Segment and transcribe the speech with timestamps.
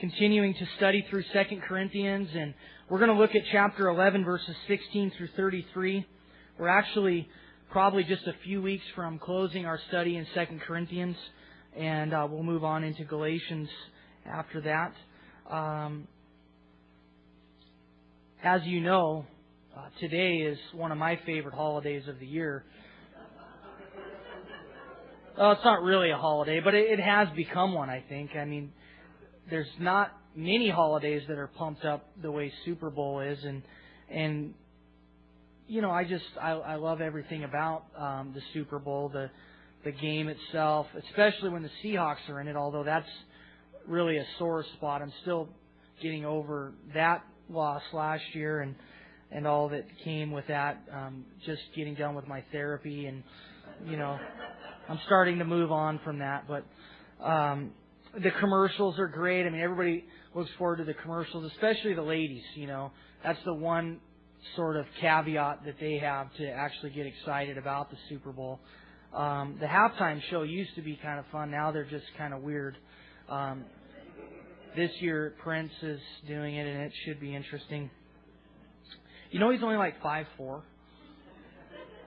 [0.00, 2.54] continuing to study through 2 Corinthians, and
[2.88, 6.06] we're going to look at chapter 11, verses 16 through 33.
[6.58, 7.28] We're actually
[7.70, 11.16] probably just a few weeks from closing our study in 2 Corinthians,
[11.76, 13.68] and uh, we'll move on into Galatians
[14.24, 14.92] after that.
[15.52, 16.06] Um,
[18.44, 19.26] as you know,
[19.76, 22.64] uh, today is one of my favorite holidays of the year.
[25.36, 28.30] Well, it's not really a holiday, but it, it has become one, I think.
[28.36, 28.72] I mean,
[29.50, 33.62] there's not many holidays that are pumped up the way Super Bowl is, and
[34.10, 34.54] and
[35.66, 39.30] you know, I just I, I love everything about um, the Super Bowl, the
[39.84, 42.56] the game itself, especially when the Seahawks are in it.
[42.56, 43.08] Although that's
[43.86, 45.48] really a sore spot, I'm still
[46.02, 48.74] getting over that loss last year and
[49.30, 50.82] and all that came with that.
[50.92, 53.22] Um, just getting done with my therapy, and
[53.86, 54.18] you know,
[54.88, 56.64] I'm starting to move on from that, but.
[57.22, 57.72] Um,
[58.14, 59.46] the commercials are great.
[59.46, 60.04] I mean, everybody
[60.34, 62.42] looks forward to the commercials, especially the ladies.
[62.54, 64.00] You know, that's the one
[64.56, 68.60] sort of caveat that they have to actually get excited about the Super Bowl.
[69.14, 71.50] Um, the halftime show used to be kind of fun.
[71.50, 72.76] Now they're just kind of weird.
[73.28, 73.64] Um,
[74.76, 77.90] this year Prince is doing it, and it should be interesting.
[79.30, 80.62] You know, he's only like five four,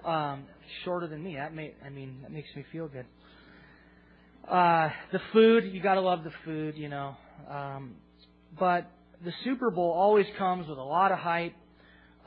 [0.06, 0.45] um,
[0.84, 1.36] shorter than me.
[1.36, 3.06] That may, I mean, that makes me feel good.
[4.50, 7.16] Uh, the food, you gotta love the food, you know.
[7.50, 7.95] Um,
[8.59, 8.92] but
[9.23, 11.53] the Super Bowl always comes with a lot of hype,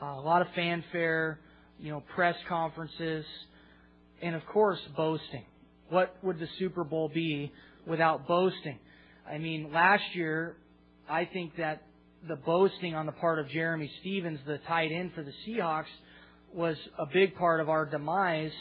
[0.01, 1.39] uh, a lot of fanfare,
[1.79, 3.25] you know, press conferences,
[4.21, 5.45] and of course, boasting.
[5.89, 7.51] What would the Super Bowl be
[7.85, 8.79] without boasting?
[9.29, 10.55] I mean, last year,
[11.09, 11.83] I think that
[12.27, 15.85] the boasting on the part of Jerramy Stevens, the tight end for the Seahawks,
[16.53, 18.53] was a big part of our demise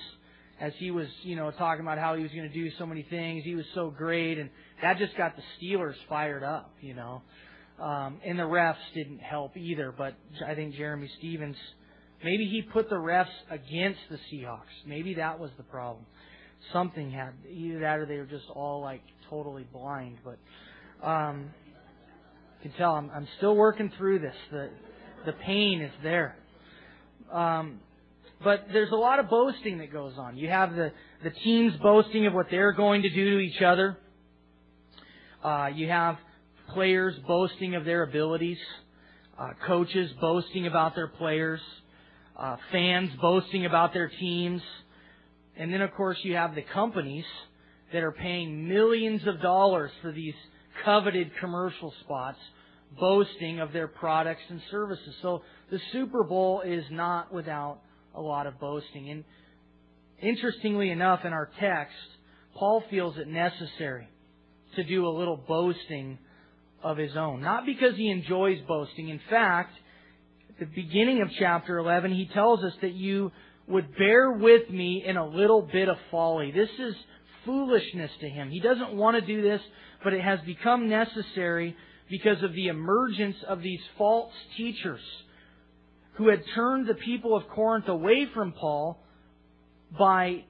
[0.61, 3.03] as he was, you know, talking about how he was going to do so many
[3.03, 3.45] things.
[3.45, 4.51] He was so great, and
[4.83, 7.23] that just got the Steelers fired up, you know.
[7.81, 10.15] Um, and the refs didn't help either, but
[10.47, 11.57] I think Jerramy Stevens,
[12.23, 14.61] maybe he put the refs against the Seahawks.
[14.87, 16.07] Maybe that was the problem.
[16.73, 20.19] Something had either that or they were just all like totally blind.
[20.25, 20.39] But
[21.07, 21.51] um,
[22.63, 24.37] you can tell I'm, I'm still working through this.
[24.53, 24.71] The
[25.27, 26.37] the pain is there.
[27.33, 27.81] Um,
[28.43, 30.37] but there's a lot of boasting that goes on.
[30.37, 33.97] You have the, the teams boasting of what they're going to do to each other.
[35.43, 36.17] Uh, you have
[36.71, 38.59] players boasting of their abilities.
[39.39, 41.61] Uh, coaches boasting about their players.
[42.37, 44.63] Uh, fans boasting about their teams.
[45.57, 47.25] And then, of course, you have the companies
[47.93, 50.35] that are paying millions of dollars for these
[50.85, 52.39] coveted commercial spots
[52.99, 55.15] boasting of their products and services.
[55.23, 57.81] So the Super Bowl is not without
[58.15, 59.11] a lot of boasting.
[59.11, 59.25] And
[60.21, 61.95] interestingly enough, in our text,
[62.55, 64.09] Paul feels it necessary
[64.77, 66.19] to do a little boasting
[66.83, 67.41] of his own.
[67.41, 69.09] Not because he enjoys boasting.
[69.09, 69.73] In fact,
[70.51, 73.33] at the beginning of chapter 11, he tells us that you
[73.67, 76.53] would bear with me in a little bit of folly.
[76.53, 76.95] This is
[77.45, 78.51] foolishness to him.
[78.51, 79.61] He doesn't want to do this,
[80.03, 81.75] but it has become necessary
[82.11, 85.01] because of the emergence of these false teachers
[86.15, 89.03] who had turned the people of Corinth away from Paul
[89.99, 90.45] by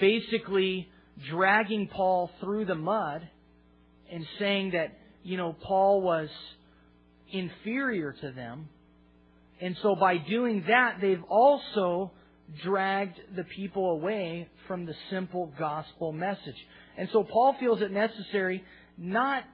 [0.00, 0.88] basically
[1.30, 3.28] dragging Paul through the mud
[4.10, 6.28] and saying that, you know, Paul was
[7.30, 8.68] inferior to them.
[9.60, 12.12] And so by doing that, they've also
[12.62, 16.56] dragged the people away from the simple gospel message.
[16.98, 18.64] And so Paul feels it necessary
[18.98, 19.44] not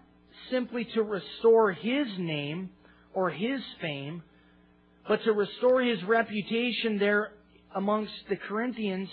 [0.51, 2.71] simply to restore his name
[3.15, 4.23] or his fame,
[5.09, 7.33] but to restore his reputation there
[7.75, 9.09] amongst the Corinthians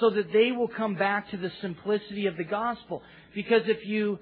[0.00, 3.02] so that they will come back to the simplicity of the gospel.
[3.34, 4.18] Because if you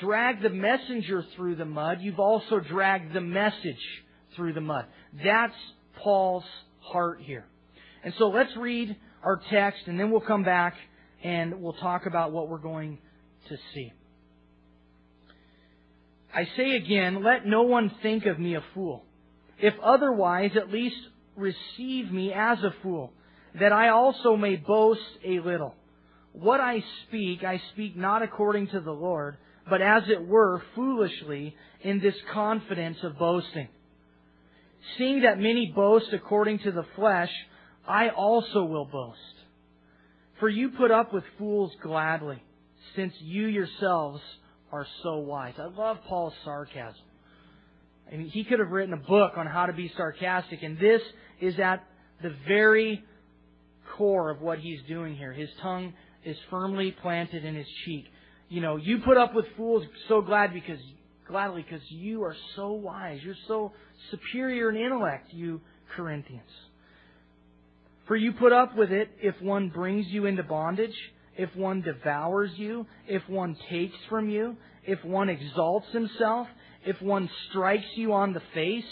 [0.00, 3.76] drag the messenger through the mud, you've also dragged the message
[4.34, 4.86] through the mud.
[5.24, 5.54] That's
[6.02, 6.44] Paul's
[6.80, 7.46] heart here.
[8.04, 10.74] And so let's read our text and then we'll come back
[11.24, 12.98] and we'll talk about what we're going
[13.48, 13.92] to see.
[16.32, 19.05] I say again, let no one think of me a fool.
[19.58, 20.96] If otherwise, at least
[21.34, 23.12] receive me as a fool,
[23.58, 25.74] that I also may boast a little.
[26.32, 29.36] What I speak, I speak not according to the Lord,
[29.68, 33.68] but as it were foolishly in this confidence of boasting.
[34.98, 37.30] Seeing that many boast according to the flesh,
[37.88, 39.18] I also will boast.
[40.38, 42.42] For you put up with fools gladly,
[42.94, 44.20] since you yourselves
[44.70, 45.54] are so wise.
[45.58, 47.05] I love Paul's sarcasm.
[48.12, 51.02] I mean, he could have written a book on how to be sarcastic, and this
[51.40, 51.84] is at
[52.22, 53.02] the very
[53.96, 55.32] core of what he's doing here.
[55.32, 55.92] His tongue
[56.24, 58.04] is firmly planted in his cheek.
[58.48, 60.78] you know, you put up with fools so glad because
[61.26, 63.20] gladly because you are so wise.
[63.22, 63.72] You're so
[64.10, 65.60] superior in intellect, you
[65.96, 66.50] Corinthians.
[68.06, 70.94] For you put up with it if one brings you into bondage,
[71.36, 76.46] if one devours you, if one takes from you, if one exalts himself,
[76.86, 78.84] if one strikes you on the face.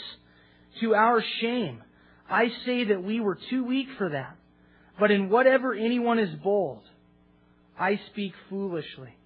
[0.81, 1.83] To our shame,
[2.29, 4.37] I say that we were too weak for that.
[4.99, 6.83] But in whatever anyone is bold,
[7.79, 9.17] I speak foolishly.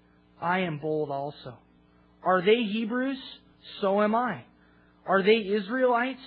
[0.40, 1.58] I am bold also.
[2.22, 3.18] Are they Hebrews?
[3.80, 4.42] So am I.
[5.06, 6.20] Are they Israelites?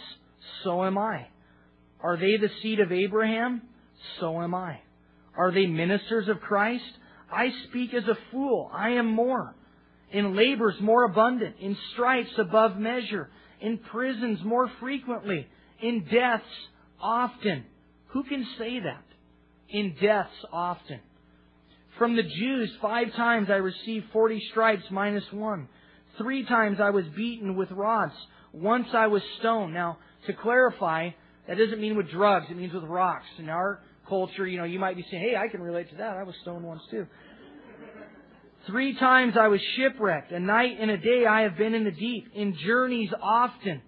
[0.63, 1.27] So am I.
[2.01, 3.61] Are they the seed of Abraham?
[4.19, 4.79] So am I.
[5.38, 6.83] Are they ministers of Christ?
[7.31, 8.69] I speak as a fool.
[8.73, 9.55] I am more.
[10.11, 11.55] In labors more abundant.
[11.59, 13.29] In stripes above measure.
[13.61, 15.47] In prisons more frequently.
[15.81, 16.43] In deaths
[17.01, 17.65] often.
[18.07, 19.03] Who can say that?
[19.69, 20.99] In deaths often.
[21.97, 25.67] From the Jews, five times I received forty stripes minus one.
[26.17, 28.13] Three times I was beaten with rods.
[28.53, 29.73] Once I was stoned.
[29.73, 29.97] Now,
[30.27, 31.11] to clarify,
[31.47, 32.47] that doesn't mean with drugs.
[32.49, 33.27] It means with rocks.
[33.39, 33.79] In our
[34.09, 36.17] culture, you know, you might be saying, hey, I can relate to that.
[36.17, 37.07] I was stoned once too.
[38.67, 40.31] Three times I was shipwrecked.
[40.31, 42.27] A night and a day I have been in the deep.
[42.35, 43.81] In journeys often.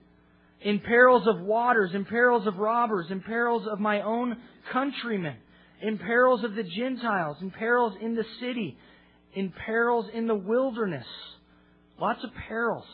[0.61, 1.91] In perils of waters.
[1.93, 3.07] In perils of robbers.
[3.09, 4.37] In perils of my own
[4.71, 5.35] countrymen.
[5.81, 7.37] In perils of the Gentiles.
[7.41, 8.77] In perils in the city.
[9.35, 11.07] In perils in the wilderness
[11.99, 12.85] Lots of perils.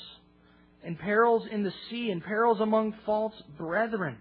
[0.84, 4.18] And perils in the sea, and perils among false brethren.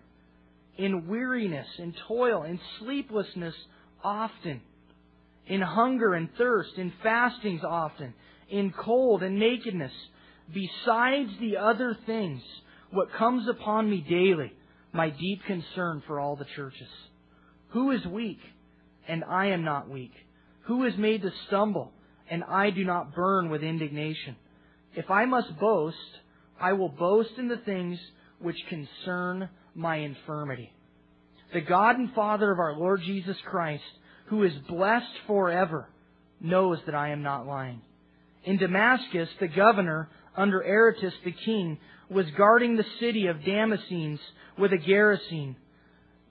[0.77, 3.55] In weariness, in toil, in sleeplessness
[4.03, 4.61] often.
[5.49, 8.15] In hunger and thirst, in fastings often.
[8.49, 9.93] In cold and nakedness.
[10.53, 12.43] Besides the other things,
[12.91, 14.53] what comes upon me daily,
[14.93, 16.89] my deep concern for all the churches.
[17.71, 18.41] Who is weak,
[19.07, 20.13] and I am not weak?
[20.67, 21.93] Who is made to stumble,
[22.31, 24.37] and I do not burn with indignation?
[24.95, 25.97] If I must boast,
[26.61, 27.99] I will boast in the things
[28.41, 30.73] which concern my infirmity.
[31.53, 33.83] The God and Father of our Lord Jesus Christ,
[34.29, 35.89] who is blessed forever,
[36.41, 37.81] knows that I am not lying.
[38.45, 41.79] In Damascus, the governor, under Aretas the king,
[42.09, 44.21] was guarding the city of Damascenes
[44.59, 45.57] with a garrison,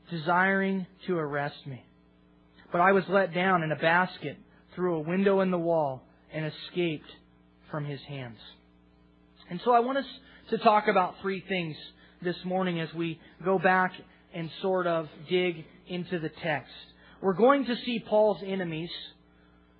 [0.09, 1.83] desiring to arrest me.
[2.71, 4.37] But I was let down in a basket
[4.75, 6.03] through a window in the wall
[6.33, 7.09] and escaped
[7.71, 8.37] from his hands.
[9.49, 10.05] And so I want us
[10.49, 11.75] to talk about three things
[12.21, 13.93] this morning as we go back
[14.33, 16.71] and sort of dig into the text.
[17.21, 18.91] We're going to see Paul's enemies.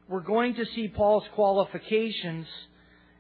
[0.08, 2.48] We're going to see Paul's qualifications.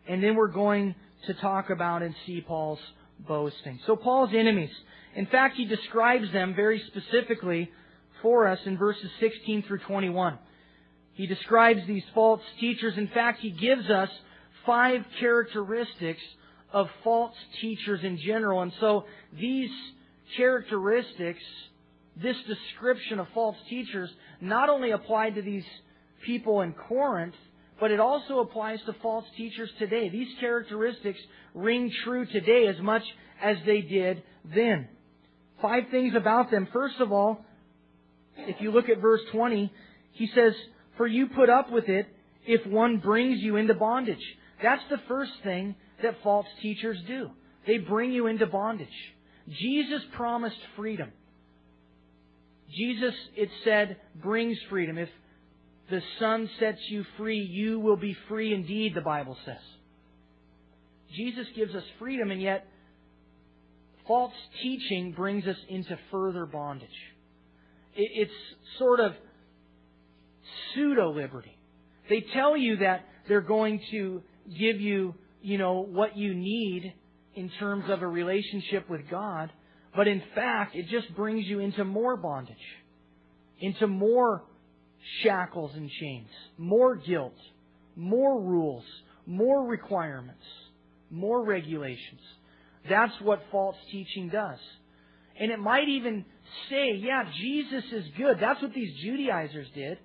[0.08, 2.80] And then we're going to talk about and see Paul's
[3.28, 3.80] boasting.
[3.86, 4.72] So Paul's enemies.
[5.16, 7.72] In fact, he describes them very specifically
[8.22, 10.38] for us in verses 16 through 21.
[11.14, 12.94] He describes these false teachers.
[12.98, 14.10] In fact, he gives us
[14.66, 16.22] five characteristics
[16.72, 18.62] of false teachers in general.
[18.62, 19.06] And so
[19.38, 19.72] these
[20.36, 21.42] characteristics,
[22.22, 24.10] this description of false teachers,
[24.42, 25.66] not only applied to these
[26.26, 27.36] people in Corinth,
[27.80, 30.10] but it also applies to false teachers today.
[30.10, 31.20] These characteristics
[31.54, 33.04] ring true today as much
[33.42, 34.88] as they did then.
[35.62, 36.68] Five things about them.
[36.74, 37.46] First of all,
[38.36, 39.72] if you look at verse 20,
[40.14, 40.54] he says,
[40.98, 42.08] For you put up with it
[42.46, 44.24] if one brings you into bondage.
[44.62, 47.30] That's the first thing that false teachers do.
[47.66, 48.88] They bring you into bondage.
[49.50, 51.12] Jesus promised freedom.
[52.76, 54.98] Jesus, it said, brings freedom.
[54.98, 55.10] If
[55.90, 59.56] the Son sets you free, you will be free indeed, the Bible says.
[61.16, 62.68] Jesus gives us freedom, and yet
[64.08, 66.90] false teaching brings us into further bondage.
[67.96, 68.32] It's
[68.78, 69.14] sort of
[70.74, 71.58] pseudo liberty.
[72.10, 74.22] They tell you that they're going to
[74.60, 76.94] give you, you know, what you need
[77.36, 79.52] in terms of a relationship with God,
[79.96, 82.56] but in fact, it just brings you into more bondage,
[83.60, 84.44] into more
[85.24, 87.38] shackles and chains, more guilt,
[87.96, 88.84] more rules,
[89.26, 90.44] more requirements,
[91.10, 92.22] more regulations.
[92.90, 94.60] That's what false teaching does.
[95.40, 96.26] And it might even
[96.70, 98.38] say, yeah, Jesus is good.
[98.40, 99.98] That's what these Judaizers did.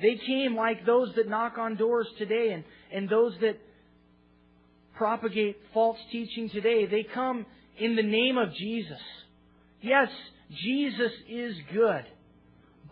[0.00, 3.58] They came like those that knock on doors today and, and those that
[4.94, 6.86] propagate false teaching today.
[6.86, 7.46] They come
[7.78, 9.00] in the name of Jesus.
[9.80, 10.08] Yes,
[10.64, 12.04] Jesus is good.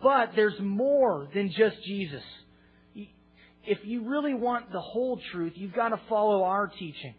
[0.01, 2.23] But there's more than just Jesus.
[3.67, 7.15] If you really want the whole truth, you've got to follow our teaching.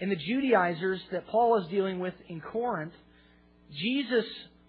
[0.00, 2.94] And the Judaizers that Paul is dealing with in Corinth,
[3.72, 4.24] Jesus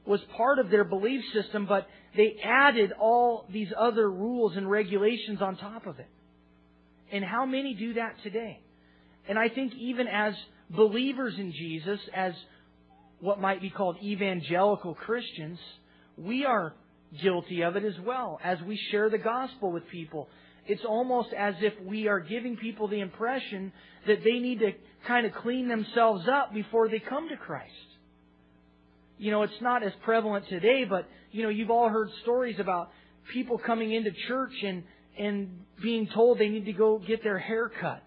[0.06, 5.42] was part of their belief system, but they added all these other rules and regulations
[5.42, 6.08] on top of it.
[7.12, 8.60] And how many do that today?
[9.28, 10.36] And I think even as
[10.70, 12.34] believers in Jesus, as
[13.20, 15.60] what might be called evangelical Christians,
[16.18, 16.74] we are
[17.22, 20.28] guilty of it as well as we share the gospel with people.
[20.68, 23.72] It's almost as if we are giving people the impression
[24.08, 24.72] that they need to
[25.08, 27.72] kind of clean themselves up before they come to Christ.
[29.18, 32.90] You know, it's not as prevalent today, but, you know, you've all heard stories about
[33.32, 34.84] people coming into church and,
[35.18, 38.04] and being told they need to go get their hair cut.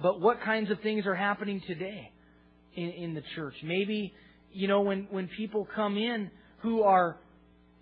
[0.00, 2.10] But what kinds of things are happening today
[2.74, 3.54] in, in the church?
[3.62, 4.14] Maybe,
[4.52, 7.18] you know, when, when people come in who are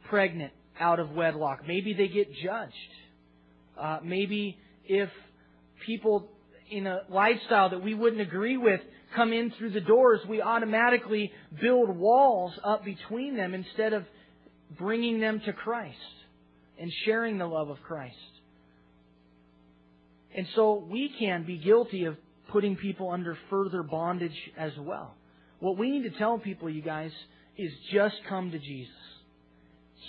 [0.08, 2.72] pregnant out of wedlock, maybe they get judged.
[3.78, 5.10] Uh, maybe if
[5.84, 6.28] people
[6.70, 8.80] in a lifestyle that we wouldn't agree with
[9.14, 14.04] come in through the doors, we automatically build walls up between them instead of
[14.78, 15.96] bringing them to Christ
[16.78, 18.16] and sharing the love of Christ.
[20.36, 22.16] And so we can be guilty of
[22.52, 25.14] putting people under further bondage as well.
[25.60, 27.10] What we need to tell people, you guys,
[27.56, 28.94] is just come to Jesus.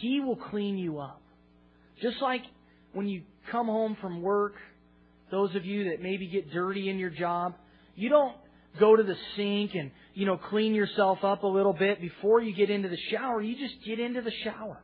[0.01, 1.22] He will clean you up.
[2.01, 2.41] Just like
[2.91, 4.55] when you come home from work,
[5.31, 7.55] those of you that maybe get dirty in your job,
[7.96, 8.36] you don't
[8.79, 12.53] go to the sink and, you know, clean yourself up a little bit before you
[12.53, 13.41] get into the shower.
[13.41, 14.84] You just get into the shower.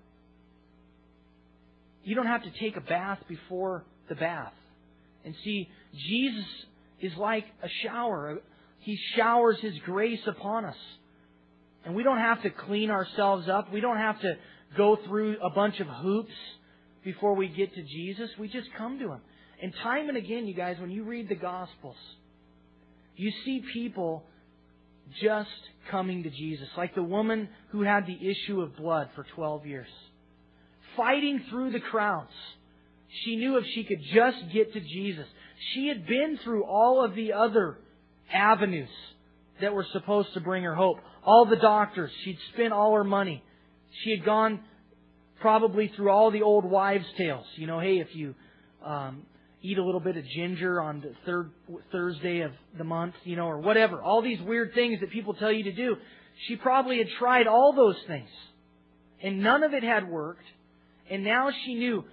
[2.05, 4.53] You don't have to take a bath before the bath.
[5.25, 5.69] And see,
[6.07, 6.45] Jesus
[6.99, 8.39] is like a shower.
[8.79, 10.75] He showers His grace upon us.
[11.85, 13.71] And we don't have to clean ourselves up.
[13.71, 14.37] We don't have to
[14.77, 16.33] go through a bunch of hoops
[17.03, 18.29] before we get to Jesus.
[18.39, 19.21] We just come to Him.
[19.61, 21.95] And time and again, you guys, when you read the Gospels,
[23.15, 24.23] you see people
[25.21, 25.49] just
[25.91, 29.87] coming to Jesus, like the woman who had the issue of blood for 12 years,
[30.97, 32.31] fighting through the crowds.
[33.23, 35.25] She knew if she could just get to Jesus.
[35.73, 37.77] She had been through all of the other
[38.33, 38.89] avenues
[39.61, 40.97] that were supposed to bring her hope.
[41.23, 42.11] All the doctors.
[42.23, 43.43] She'd spent all her money.
[44.03, 44.61] She had gone
[45.39, 47.45] probably through all the old wives' tales.
[47.55, 48.33] You know, hey, if you
[48.83, 49.23] um,
[49.61, 51.51] eat a little bit of ginger on the third
[51.91, 54.01] Thursday of the month, you know, or whatever.
[54.01, 55.95] All these weird things that people tell you to do.
[56.47, 58.29] She probably had tried all those things.
[59.21, 60.43] And none of it had worked.
[61.09, 62.03] And now she knew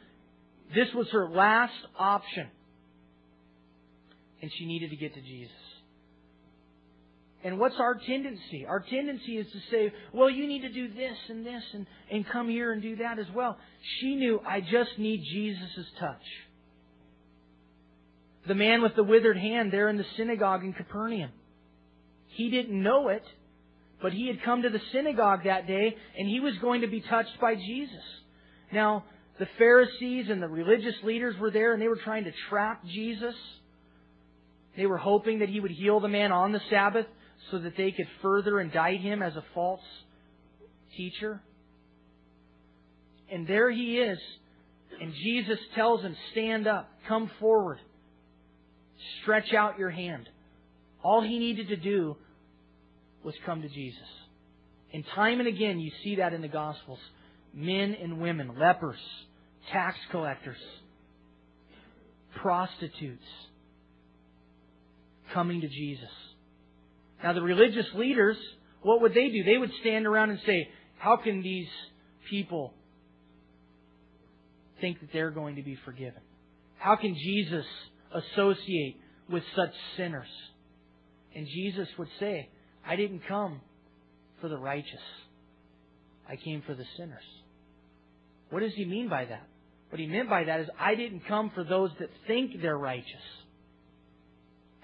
[0.74, 2.48] this was her last option.
[4.42, 5.52] And she needed to get to Jesus.
[7.42, 8.66] And what's our tendency?
[8.68, 12.28] Our tendency is to say, well, you need to do this and this and, and
[12.28, 13.56] come here and do that as well.
[14.00, 16.22] She knew, I just need Jesus' touch.
[18.46, 21.30] The man with the withered hand there in the synagogue in Capernaum.
[22.28, 23.24] He didn't know it,
[24.02, 27.00] but he had come to the synagogue that day and he was going to be
[27.00, 28.04] touched by Jesus.
[28.72, 29.04] Now,
[29.40, 33.34] the Pharisees and the religious leaders were there and they were trying to trap Jesus.
[34.76, 37.06] They were hoping that he would heal the man on the Sabbath
[37.50, 39.80] so that they could further indict him as a false
[40.94, 41.40] teacher.
[43.32, 44.18] And there he is.
[45.00, 47.78] And Jesus tells him, Stand up, come forward,
[49.22, 50.28] stretch out your hand.
[51.02, 52.14] All he needed to do
[53.24, 54.02] was come to Jesus.
[54.92, 56.98] And time and again, you see that in the Gospels.
[57.54, 58.98] Men and women, lepers,
[59.72, 60.56] tax collectors,
[62.40, 63.24] prostitutes,
[65.32, 66.10] coming to Jesus.
[67.22, 68.36] Now, the religious leaders,
[68.82, 69.44] what would they do?
[69.44, 71.68] They would stand around and say, How can these
[72.30, 72.72] people
[74.80, 76.22] think that they're going to be forgiven?
[76.78, 77.66] How can Jesus
[78.14, 78.96] associate
[79.28, 80.28] with such sinners?
[81.34, 82.48] And Jesus would say,
[82.86, 83.60] I didn't come
[84.40, 85.00] for the righteous.
[86.28, 87.22] I came for the sinners.
[88.50, 89.46] What does he mean by that?
[89.90, 93.06] What he meant by that is, I didn't come for those that think they're righteous.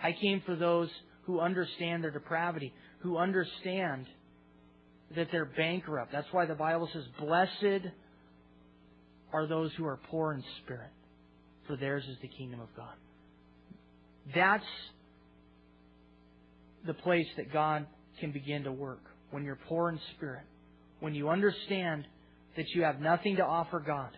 [0.02, 0.90] I came for those
[1.22, 4.06] who understand their depravity, who understand
[5.14, 6.12] that they're bankrupt.
[6.12, 7.86] That's why the Bible says, Blessed
[9.32, 10.90] are those who are poor in spirit,
[11.66, 12.94] for theirs is the kingdom of God.
[14.34, 14.64] That's
[16.84, 17.86] the place that God
[18.20, 20.44] can begin to work when you're poor in spirit,
[21.00, 22.06] when you understand
[22.56, 24.10] that you have nothing to offer God.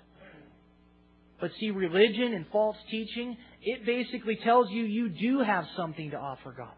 [1.40, 6.16] But see, religion and false teaching, it basically tells you you do have something to
[6.16, 6.74] offer God.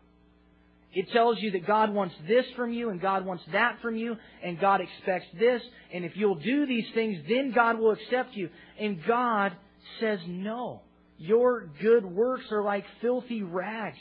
[0.92, 4.16] It tells you that God wants this from you and God wants that from you
[4.42, 5.62] and God expects this.
[5.94, 8.50] And if you'll do these things, then God will accept you.
[8.78, 9.52] And God
[10.00, 10.82] says no.
[11.16, 13.98] Your good works are like filthy rags.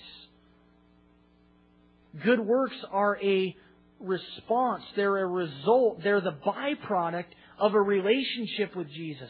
[2.23, 3.55] Good works are a
[3.99, 4.83] response.
[4.95, 6.01] They're a result.
[6.03, 7.25] They're the byproduct
[7.59, 9.29] of a relationship with Jesus.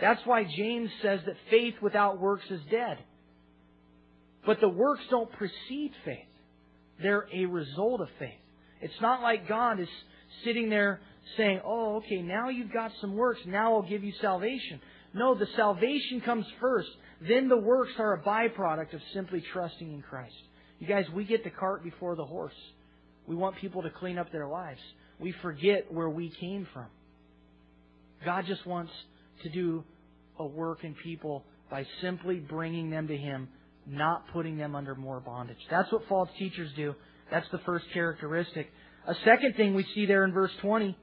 [0.00, 2.98] That's why James says that faith without works is dead.
[4.44, 6.18] But the works don't precede faith.
[7.02, 8.38] They're a result of faith.
[8.80, 9.88] It's not like God is
[10.44, 11.00] sitting there
[11.36, 14.80] saying, oh, okay, now you've got some works, now I'll give you salvation.
[15.14, 16.88] No, the salvation comes first.
[17.26, 20.34] Then the works are a byproduct of simply trusting in Christ.
[20.78, 22.52] You guys, we get the cart before the horse.
[23.26, 24.80] We want people to clean up their lives.
[25.18, 26.86] We forget where we came from.
[28.24, 28.92] God just wants
[29.42, 29.84] to do
[30.38, 33.48] a work in people by simply bringing them to Him,
[33.86, 35.58] not putting them under more bondage.
[35.70, 36.94] That's what false teachers do.
[37.30, 38.70] That's the first characteristic.
[39.06, 40.96] A second thing we see there in verse 20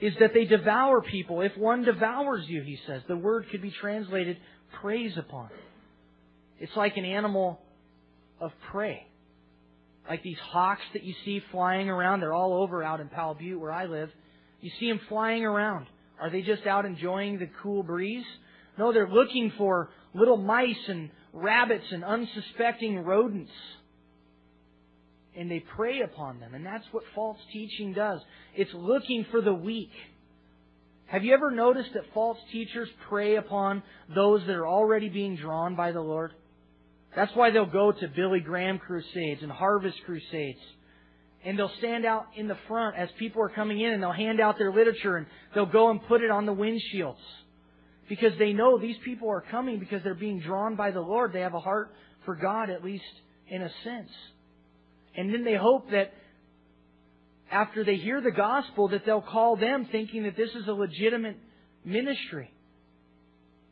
[0.00, 1.40] is that they devour people.
[1.40, 4.36] If one devours you, he says, the word could be translated
[4.80, 5.48] preys upon.
[6.58, 7.60] It's like an animal
[8.40, 9.06] of prey.
[10.08, 12.20] Like these hawks that you see flying around.
[12.20, 14.10] They're all over out in Powell Butte where I live.
[14.60, 15.86] You see them flying around.
[16.20, 18.24] Are they just out enjoying the cool breeze?
[18.78, 23.52] No, they're looking for little mice and rabbits and unsuspecting rodents.
[25.36, 26.54] And they prey upon them.
[26.54, 28.20] And that's what false teaching does.
[28.54, 29.90] It's looking for the weak.
[31.06, 33.82] Have you ever noticed that false teachers prey upon
[34.14, 36.32] those that are already being drawn by the Lord?
[37.14, 40.58] That's why they'll go to Billy Graham crusades and harvest crusades.
[41.46, 44.40] And they'll stand out in the front as people are coming in and they'll hand
[44.40, 47.14] out their literature and they'll go and put it on the windshields.
[48.08, 51.32] Because they know these people are coming because they're being drawn by the Lord.
[51.32, 53.04] They have a heart for God, at least
[53.48, 54.10] in a sense.
[55.16, 56.12] And then they hope that
[57.50, 61.36] after they hear the gospel that they'll call them thinking that this is a legitimate
[61.84, 62.50] ministry.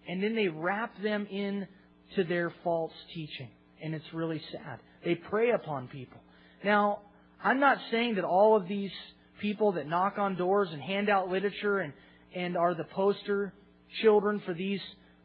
[0.07, 1.67] And then they wrap them in
[2.15, 3.49] to their false teaching.
[3.83, 4.79] And it's really sad.
[5.05, 6.21] They prey upon people.
[6.65, 7.01] Now,
[7.45, 8.91] I'm not saying that all of these
[9.41, 11.93] people that knock on doors and hand out literature and,
[12.35, 13.53] and are the poster
[14.01, 14.81] children for these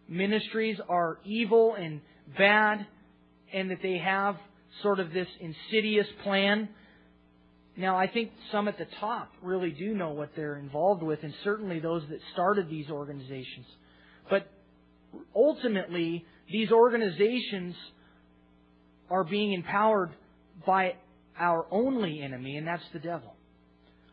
[0.10, 2.02] ministries are evil and
[2.38, 2.86] bad
[3.54, 4.36] and that they have
[4.84, 6.68] sort of this insidious plan.
[7.78, 11.34] Now, I think some at the top really do know what they're involved with, and
[11.46, 13.66] certainly those that started these organizations.
[14.30, 14.52] But
[15.34, 17.76] ultimately, these organizations
[19.10, 20.12] are being empowered
[20.68, 20.96] by
[21.40, 23.36] our only enemy, and that's the devil.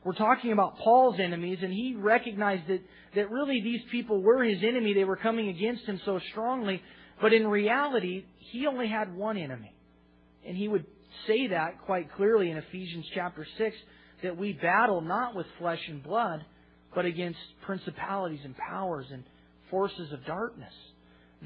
[0.04, 2.80] We're talking about Paul's enemies, and he recognized that,
[3.16, 4.94] that really these people were his enemy.
[4.94, 6.80] They were coming against him so strongly.
[7.20, 9.74] But in reality, he only had one enemy.
[10.46, 10.86] And he would
[11.26, 13.76] say that quite clearly in Ephesians chapter 6
[14.22, 16.44] that we battle not with flesh and blood,
[16.94, 19.24] but against principalities and powers and
[19.70, 20.72] forces of darkness.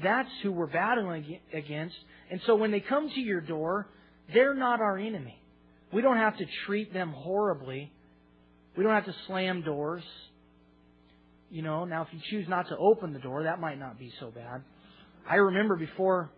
[0.03, 1.95] That's who we're battling against.
[2.29, 3.87] And so when they come to your door,
[4.33, 5.40] they're not our enemy.
[5.93, 7.91] We don't have to treat them horribly.
[8.77, 10.03] We don't have to slam doors.
[11.49, 14.11] You know, now if you choose not to open the door, that might not be
[14.19, 14.63] so bad.
[15.29, 16.31] I remember before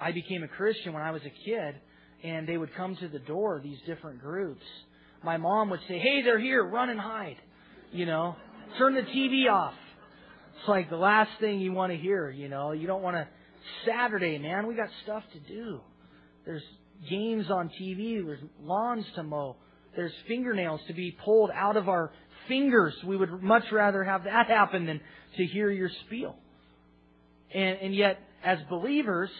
[0.00, 1.74] I became a Christian when I was a kid,
[2.22, 4.62] and they would come to the door, these different groups.
[5.24, 7.36] My mom would say, Hey, they're here, run and hide.
[7.92, 8.36] You know,
[8.78, 9.74] turn the TV off.
[10.58, 12.72] It's like the last thing you want to hear, you know.
[12.72, 13.26] You don't want to.
[13.86, 15.80] Saturday, man, we got stuff to do.
[16.44, 16.62] There's
[17.08, 19.56] games on TV, there's lawns to mow,
[19.96, 22.12] there's fingernails to be pulled out of our
[22.48, 22.94] fingers.
[23.04, 25.00] We would much rather have that happen than
[25.36, 26.36] to hear your spiel.
[27.52, 29.30] And, and yet, as believers,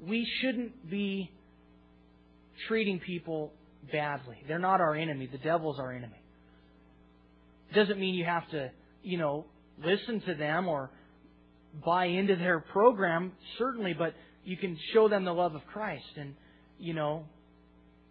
[0.00, 1.30] we shouldn't be
[2.68, 3.52] treating people
[3.92, 4.36] badly.
[4.48, 5.28] They're not our enemy.
[5.30, 6.20] The devil's our enemy.
[7.74, 8.70] Doesn't mean you have to,
[9.02, 9.46] you know,
[9.84, 10.90] listen to them or
[11.84, 14.14] buy into their program, certainly, but
[14.46, 16.34] you can show them the love of Christ and,
[16.78, 17.24] you know,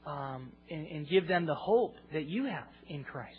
[0.05, 3.37] um, and, and give them the hope that you have in Christ.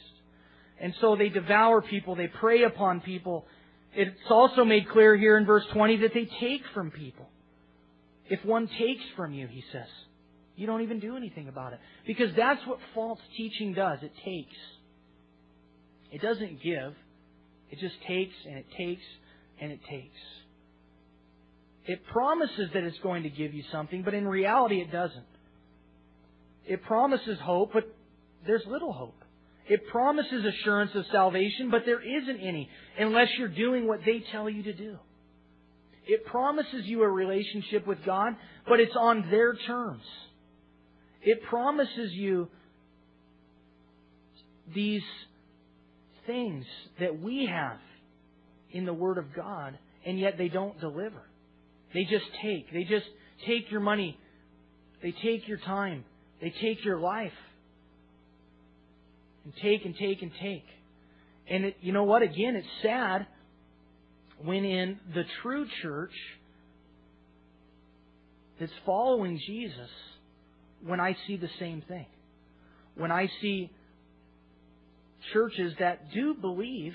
[0.80, 3.46] And so they devour people, they prey upon people.
[3.94, 7.28] It's also made clear here in verse 20 that they take from people.
[8.28, 9.87] If one takes from you, he says,
[10.56, 11.80] you don't even do anything about it.
[12.06, 13.98] Because that's what false teaching does.
[14.02, 14.56] It takes.
[16.11, 16.94] It doesn't give.
[17.70, 19.02] It just takes and it takes
[19.61, 20.18] and it takes.
[21.87, 25.25] It promises that it's going to give you something, but in reality it doesn't.
[26.66, 27.85] It promises hope, but
[28.46, 29.22] there's little hope.
[29.68, 32.68] It promises assurance of salvation, but there isn't any
[32.99, 34.99] unless you're doing what they tell you to do.
[36.07, 38.35] It promises you a relationship with God,
[38.68, 40.05] but it's on their terms.
[41.22, 42.49] It promises you
[44.72, 45.03] these
[46.27, 46.64] things
[47.01, 47.79] that we have
[48.70, 51.22] in the Word of God, and yet they don't deliver.
[51.94, 52.72] They just take.
[52.72, 53.07] They just
[53.46, 54.18] take your money.
[55.03, 56.05] They take your time.
[56.40, 57.33] They take your life.
[59.44, 60.64] And take and take and take.
[61.49, 62.22] And it, you know what?
[62.22, 63.27] Again, it's sad
[64.42, 66.12] when in the true church
[68.59, 69.90] that's following Jesus,
[70.85, 72.07] when I see the same thing.
[72.96, 73.70] When I see
[75.33, 76.94] churches that do believe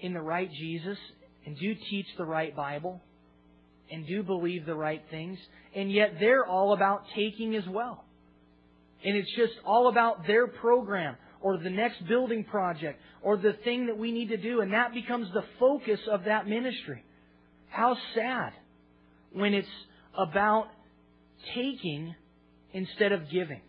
[0.00, 0.98] in the right Jesus
[1.48, 3.00] and do teach the right Bible
[3.90, 5.38] and do believe the right things,
[5.74, 8.04] and yet they're all about taking as well.
[9.02, 13.86] And it's just all about their program or the next building project or the thing
[13.86, 17.02] that we need to do, and that becomes the focus of that ministry.
[17.70, 18.52] How sad
[19.32, 19.66] when it's
[20.18, 20.66] about
[21.54, 22.14] taking
[22.74, 23.62] instead of giving.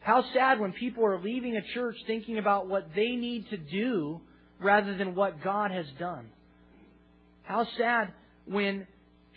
[0.00, 4.22] How sad when people are leaving a church thinking about what they need to do
[4.58, 6.30] rather than what God has done.
[7.48, 8.12] How sad
[8.44, 8.86] when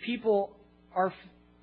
[0.04, 0.54] people
[0.94, 1.14] are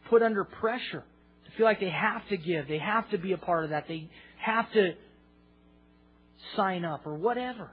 [0.09, 1.03] put under pressure
[1.45, 3.87] to feel like they have to give, they have to be a part of that,
[3.87, 4.09] they
[4.43, 4.93] have to
[6.55, 7.69] sign up or whatever.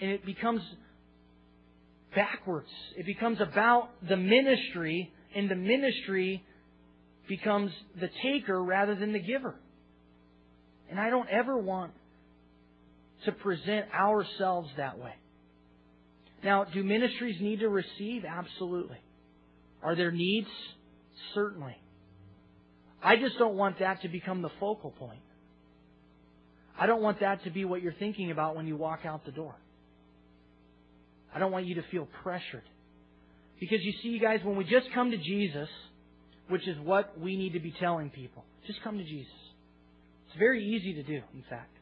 [0.00, 0.62] And it becomes
[2.14, 2.68] backwards.
[2.96, 6.44] It becomes about the ministry, and the ministry
[7.28, 9.56] becomes the taker rather than the giver.
[10.88, 11.90] And I don't ever want
[13.24, 15.14] to present ourselves that way.
[16.42, 18.24] Now, do ministries need to receive?
[18.24, 18.98] Absolutely.
[19.82, 20.48] Are there needs?
[21.34, 21.76] Certainly.
[23.02, 25.20] I just don't want that to become the focal point.
[26.78, 29.32] I don't want that to be what you're thinking about when you walk out the
[29.32, 29.54] door.
[31.34, 32.62] I don't want you to feel pressured.
[33.60, 35.68] Because you see, you guys, when we just come to Jesus,
[36.48, 39.32] which is what we need to be telling people, just come to Jesus.
[40.28, 41.72] It's very easy to do, in fact.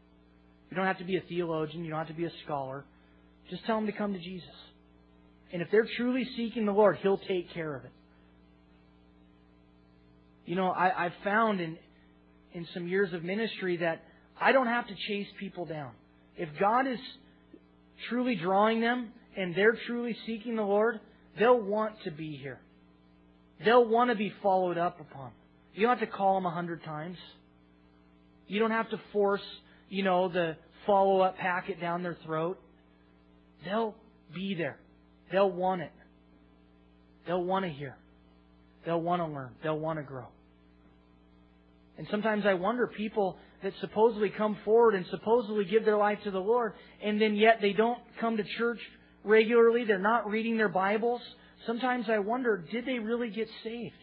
[0.71, 2.85] You don't have to be a theologian, you don't have to be a scholar.
[3.51, 4.49] Just tell them to come to Jesus.
[5.53, 7.93] And if they're truly seeking the Lord, He'll take care of it.
[10.45, 11.79] You know, I, I've found in
[12.57, 14.03] in some years of ministry that
[14.41, 15.91] I don't have to chase people down.
[16.37, 16.99] If God is
[18.09, 21.01] truly drawing them and they're truly seeking the Lord,
[21.39, 22.59] they'll want to be here.
[23.63, 25.33] They'll want to be followed up upon.
[25.75, 27.19] You don't have to call them a hundred times.
[28.49, 29.43] You don't have to force,
[29.91, 30.57] you know, the
[30.87, 32.59] follow up packet down their throat.
[33.67, 33.95] They'll
[34.35, 34.79] be there.
[35.31, 35.93] They'll want it.
[37.27, 37.97] They'll want to hear.
[38.85, 39.51] They'll want to learn.
[39.63, 40.27] They'll want to grow.
[41.99, 46.31] And sometimes I wonder people that supposedly come forward and supposedly give their life to
[46.31, 48.79] the Lord, and then yet they don't come to church
[49.25, 49.85] regularly.
[49.85, 51.21] They're not reading their Bibles.
[51.67, 53.95] Sometimes I wonder, did they really get saved?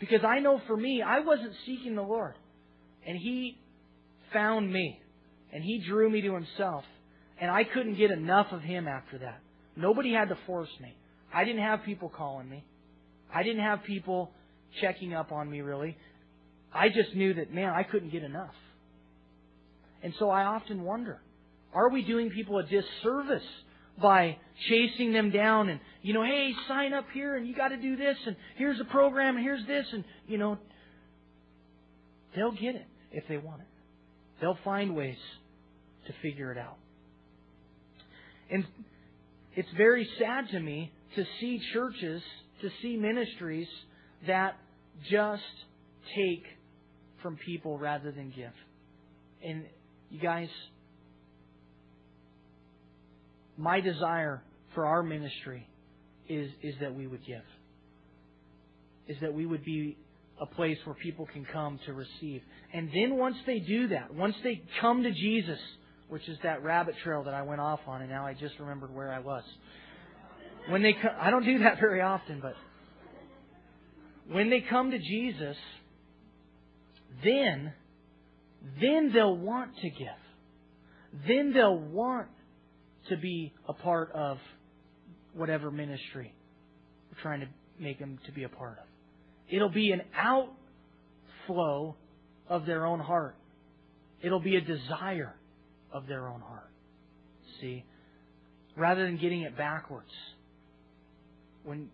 [0.00, 2.34] Because I know for me, I wasn't seeking the Lord.
[3.06, 3.56] And He
[4.32, 5.00] found me.
[5.52, 6.84] And He drew me to Himself.
[7.40, 9.40] And I couldn't get enough of Him after that.
[9.76, 10.94] Nobody had to force me.
[11.32, 12.64] I didn't have people calling me.
[13.32, 14.30] I didn't have people
[14.80, 15.96] checking up on me really.
[16.72, 18.54] I just knew that, man, I couldn't get enough.
[20.02, 21.20] And so I often wonder,
[21.74, 23.46] are we doing people a disservice
[24.00, 24.36] by
[24.68, 27.96] chasing them down and, you know, hey, sign up here and you got to do
[27.96, 30.58] this and here's a program and here's this and, you know,
[32.36, 33.66] they'll get it if they want it.
[34.40, 35.18] They'll find ways
[36.06, 36.76] to figure it out.
[38.50, 38.64] And
[39.54, 42.22] it's very sad to me to see churches,
[42.62, 43.68] to see ministries
[44.26, 44.56] that
[45.10, 45.42] just
[46.16, 46.44] take
[47.22, 48.52] from people rather than give.
[49.44, 49.64] And
[50.10, 50.48] you guys,
[53.56, 54.42] my desire
[54.74, 55.66] for our ministry
[56.28, 57.42] is, is that we would give.
[59.08, 59.96] Is that we would be
[60.40, 62.42] a place where people can come to receive.
[62.72, 65.58] And then once they do that, once they come to Jesus,
[66.08, 68.94] which is that rabbit trail that I went off on, and now I just remembered
[68.94, 69.42] where I was.
[70.68, 72.54] When they, come, I don't do that very often, but
[74.30, 75.56] when they come to Jesus,
[77.24, 77.72] then,
[78.80, 80.08] then they'll want to give.
[81.26, 82.28] Then they'll want
[83.08, 84.38] to be a part of
[85.34, 86.34] whatever ministry
[87.10, 88.84] we're trying to make them to be a part of.
[89.48, 91.96] It'll be an outflow
[92.48, 93.36] of their own heart.
[94.20, 95.34] It'll be a desire
[95.92, 96.70] of their own heart.
[97.60, 97.84] See?
[98.76, 100.10] Rather than getting it backwards.
[101.64, 101.88] When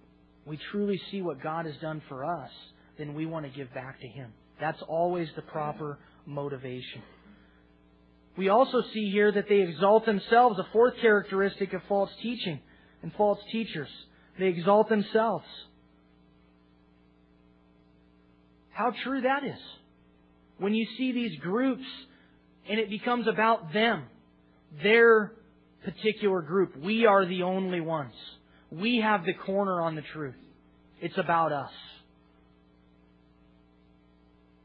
[0.47, 2.51] we truly see what God has done for us,
[2.99, 4.33] then we want to give back to Him.
[4.61, 7.03] That's always the proper motivation.
[8.37, 12.61] We also see here that they exalt themselves, a fourth characteristic of false teaching
[13.03, 13.89] and false teachers.
[14.39, 15.47] They exalt themselves.
[18.71, 19.61] How true that is.
[20.59, 21.85] When you see these groups
[22.69, 24.05] and it becomes about them,
[24.83, 25.33] their
[25.85, 26.77] particular group.
[26.77, 28.15] We are the only ones.
[28.71, 30.35] We have the corner on the truth.
[31.01, 31.71] It's about us.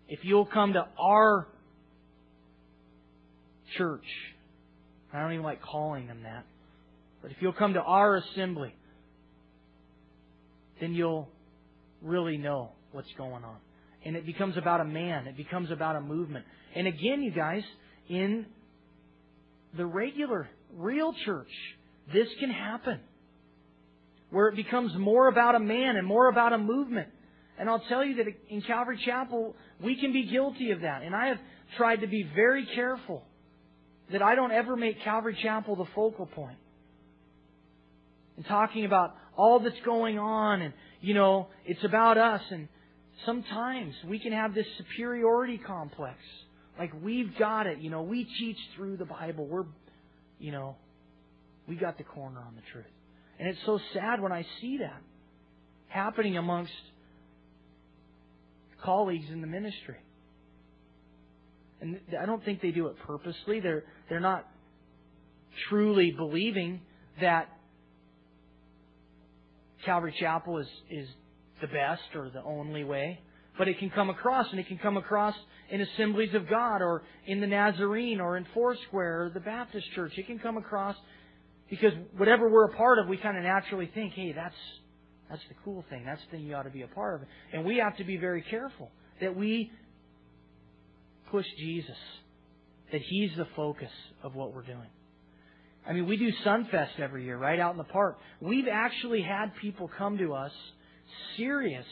[0.07, 1.47] If you'll come to our
[3.77, 4.05] church,
[5.13, 6.45] I don't even like calling them that,
[7.21, 8.73] but if you'll come to our assembly,
[10.79, 11.29] then you'll
[12.01, 13.57] really know what's going on.
[14.05, 15.27] And it becomes about a man.
[15.27, 16.45] It becomes about a movement.
[16.75, 17.63] And again, you guys,
[18.09, 18.45] in
[19.77, 21.51] the regular, real church,
[22.13, 22.99] this can happen.
[24.31, 27.09] Where it becomes more about a man and more about a movement.
[27.57, 31.03] And I'll tell you that in Calvary Chapel, we can be guilty of that.
[31.03, 31.39] And I have
[31.77, 33.23] tried to be very careful
[34.11, 36.57] that I don't ever make Calvary Chapel the focal point.
[38.37, 42.41] And talking about all that's going on and, you know, it's about us.
[42.49, 42.67] And
[43.25, 46.17] sometimes we can have this superiority complex.
[46.79, 49.45] Like we've got it, you know, we teach through the Bible.
[49.45, 49.65] We're,
[50.39, 50.77] you know,
[51.67, 52.85] we got the corner on the truth.
[53.37, 55.01] And it's so sad when I see that
[55.89, 56.71] happening amongst
[58.81, 59.97] colleagues in the ministry.
[61.81, 63.59] And I don't think they do it purposely.
[63.59, 64.47] They're, they're not
[65.69, 66.81] truly believing
[67.19, 67.49] that
[69.85, 71.07] Calvary Chapel is, is
[71.61, 73.19] the best or the only way.
[73.59, 75.35] But it can come across, and it can come across
[75.69, 80.13] in Assemblies of God or in the Nazarene or in Foursquare or the Baptist Church.
[80.17, 80.95] It can come across
[81.69, 84.55] because whatever we're a part of, we kind of naturally think, hey, that's
[85.29, 86.03] that's the cool thing.
[86.05, 87.27] That's the thing you ought to be a part of.
[87.53, 88.89] And we have to be very careful
[89.21, 89.71] that we
[91.29, 91.97] push Jesus,
[92.91, 93.91] that He's the focus
[94.23, 94.89] of what we're doing.
[95.85, 98.19] I mean, we do Sunfest every year, right out in the park.
[98.39, 100.51] We've actually had people come to us
[101.37, 101.85] serious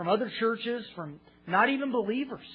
[0.00, 2.46] from other churches, from not even believers,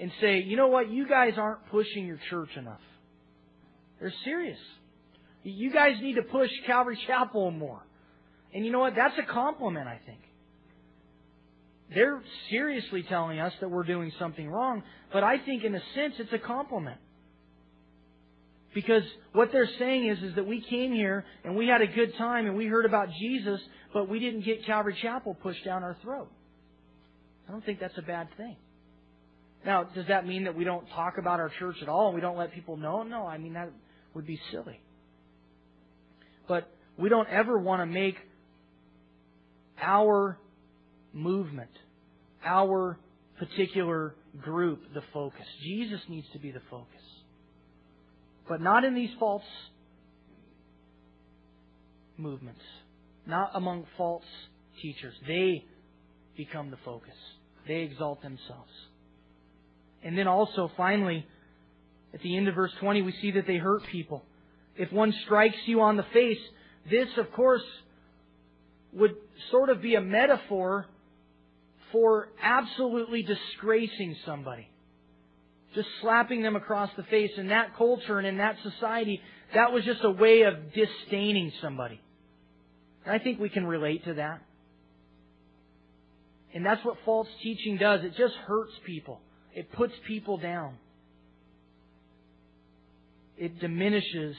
[0.00, 2.80] and say, you know what, you guys aren't pushing your church enough.
[4.00, 4.58] They're serious.
[5.44, 7.80] You guys need to push Calvary Chapel more.
[8.52, 8.96] And you know what?
[8.96, 10.18] That's a compliment, I think.
[11.94, 14.82] They're seriously telling us that we're doing something wrong,
[15.12, 16.98] but I think in a sense it's a compliment.
[18.74, 22.16] Because what they're saying is, is that we came here and we had a good
[22.18, 23.60] time and we heard about Jesus,
[23.92, 26.28] but we didn't get Calvary Chapel pushed down our throat.
[27.50, 28.54] I don't think that's a bad thing.
[29.66, 32.20] Now, does that mean that we don't talk about our church at all and we
[32.20, 33.02] don't let people know?
[33.02, 33.72] No, I mean, that
[34.14, 34.80] would be silly.
[36.46, 38.14] But we don't ever want to make
[39.82, 40.38] our
[41.12, 41.72] movement,
[42.44, 42.96] our
[43.40, 45.44] particular group, the focus.
[45.64, 47.02] Jesus needs to be the focus.
[48.48, 49.42] But not in these false
[52.16, 52.62] movements,
[53.26, 54.22] not among false
[54.80, 55.14] teachers.
[55.26, 55.64] They
[56.36, 57.16] become the focus,
[57.66, 58.70] they exalt themselves.
[60.02, 61.26] And then also, finally,
[62.14, 64.24] at the end of verse 20, we see that they hurt people.
[64.76, 66.38] If one strikes you on the face,
[66.90, 67.62] this, of course,
[68.92, 69.14] would
[69.50, 70.86] sort of be a metaphor
[71.92, 74.68] for absolutely disgracing somebody.
[75.74, 77.30] Just slapping them across the face.
[77.36, 79.20] In that culture and in that society,
[79.54, 82.00] that was just a way of disdaining somebody.
[83.04, 84.42] And I think we can relate to that.
[86.54, 88.00] And that's what false teaching does.
[88.02, 89.20] It just hurts people.
[89.54, 90.74] It puts people down.
[93.36, 94.36] It diminishes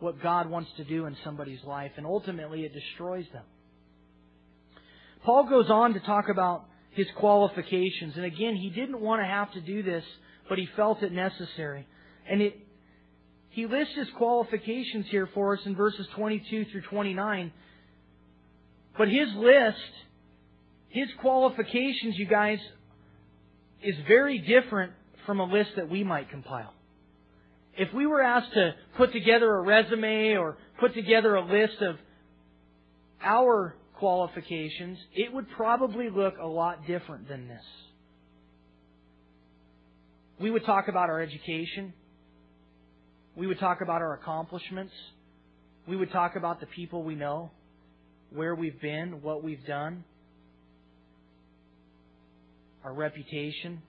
[0.00, 3.44] what God wants to do in somebody's life, and ultimately it destroys them.
[5.24, 8.14] Paul goes on to talk about his qualifications.
[8.16, 10.04] And again, he didn't want to have to do this,
[10.48, 11.86] but he felt it necessary.
[12.28, 12.58] And it,
[13.50, 17.52] he lists his qualifications here for us in verses 22 through 29.
[18.96, 19.76] But his list,
[20.88, 22.58] his qualifications, you guys,
[23.82, 24.92] is very different
[25.26, 26.72] from a list that we might compile.
[27.76, 31.96] If we were asked to put together a resume or put together a list of
[33.22, 37.64] our qualifications, it would probably look a lot different than this.
[40.38, 41.92] We would talk about our education.
[43.34, 44.92] We would talk about our accomplishments.
[45.86, 47.50] We would talk about the people we know,
[48.30, 50.04] where we've been, what we've done,
[52.86, 53.82] our reputation.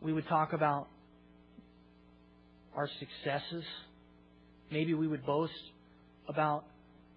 [0.00, 0.88] We would talk about
[2.74, 3.64] our successes.
[4.72, 5.52] Maybe we would boast
[6.26, 6.64] about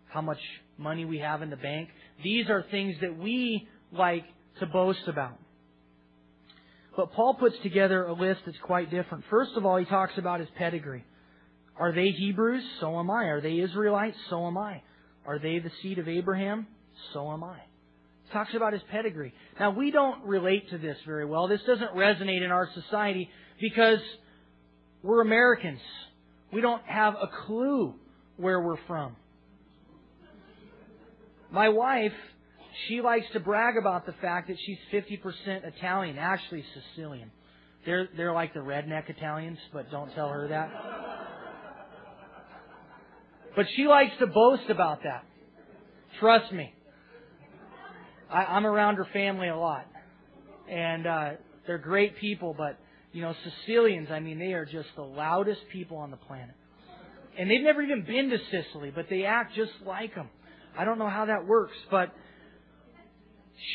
[0.10, 0.40] how much
[0.78, 1.88] money we have in the bank.
[2.26, 4.26] These are things that we like
[4.60, 5.40] to boast about.
[6.98, 9.24] But Paul puts together a list that's quite different.
[9.30, 11.06] First of all, he talks about his pedigree.
[11.78, 12.64] Are they Hebrews?
[12.82, 13.28] So am I.
[13.28, 14.18] Are they Israelites?
[14.30, 14.82] So am I.
[15.26, 16.68] Are they the seed of Abraham?
[17.14, 17.60] So am I.
[18.32, 19.34] Talks about his pedigree.
[19.60, 21.48] Now, we don't relate to this very well.
[21.48, 24.00] This doesn't resonate in our society because
[25.02, 25.80] we're Americans.
[26.54, 27.96] We don't have a clue
[28.38, 29.16] where we're from.
[31.52, 32.14] My wife,
[32.88, 36.64] she likes to brag about the fact that she's 50% Italian, actually
[36.96, 37.32] Sicilian.
[37.86, 40.70] They're they're like the redneck Italians, but don't tell her that.
[43.56, 45.26] But she likes to boast about that.
[46.20, 46.74] Trust me.
[48.30, 49.86] I, I'm around her family a lot,
[50.70, 51.30] and uh,
[51.68, 52.56] they're great people.
[52.58, 52.78] But
[53.12, 56.56] you know, Sicilians, I mean, they are just the loudest people on the planet.
[57.38, 60.30] And they've never even been to Sicily, but they act just like them.
[60.78, 62.14] I don't know how that works, but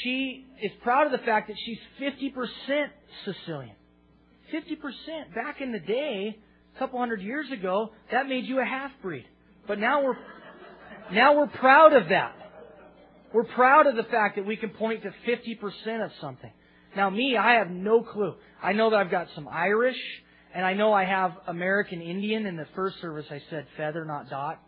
[0.03, 2.87] she is proud of the fact that she's 50%
[3.25, 3.75] Sicilian.
[4.53, 5.35] 50%.
[5.35, 6.39] Back in the day,
[6.75, 9.27] a couple hundred years ago, that made you a half breed.
[9.67, 10.17] But now we're,
[11.13, 12.35] now we're proud of that.
[13.35, 16.53] We're proud of the fact that we can point to 50% of something.
[16.97, 18.37] Now me, I have no clue.
[18.63, 19.99] I know that I've got some Irish,
[20.55, 22.47] and I know I have American Indian.
[22.47, 24.61] In the first service, I said feather, not dot.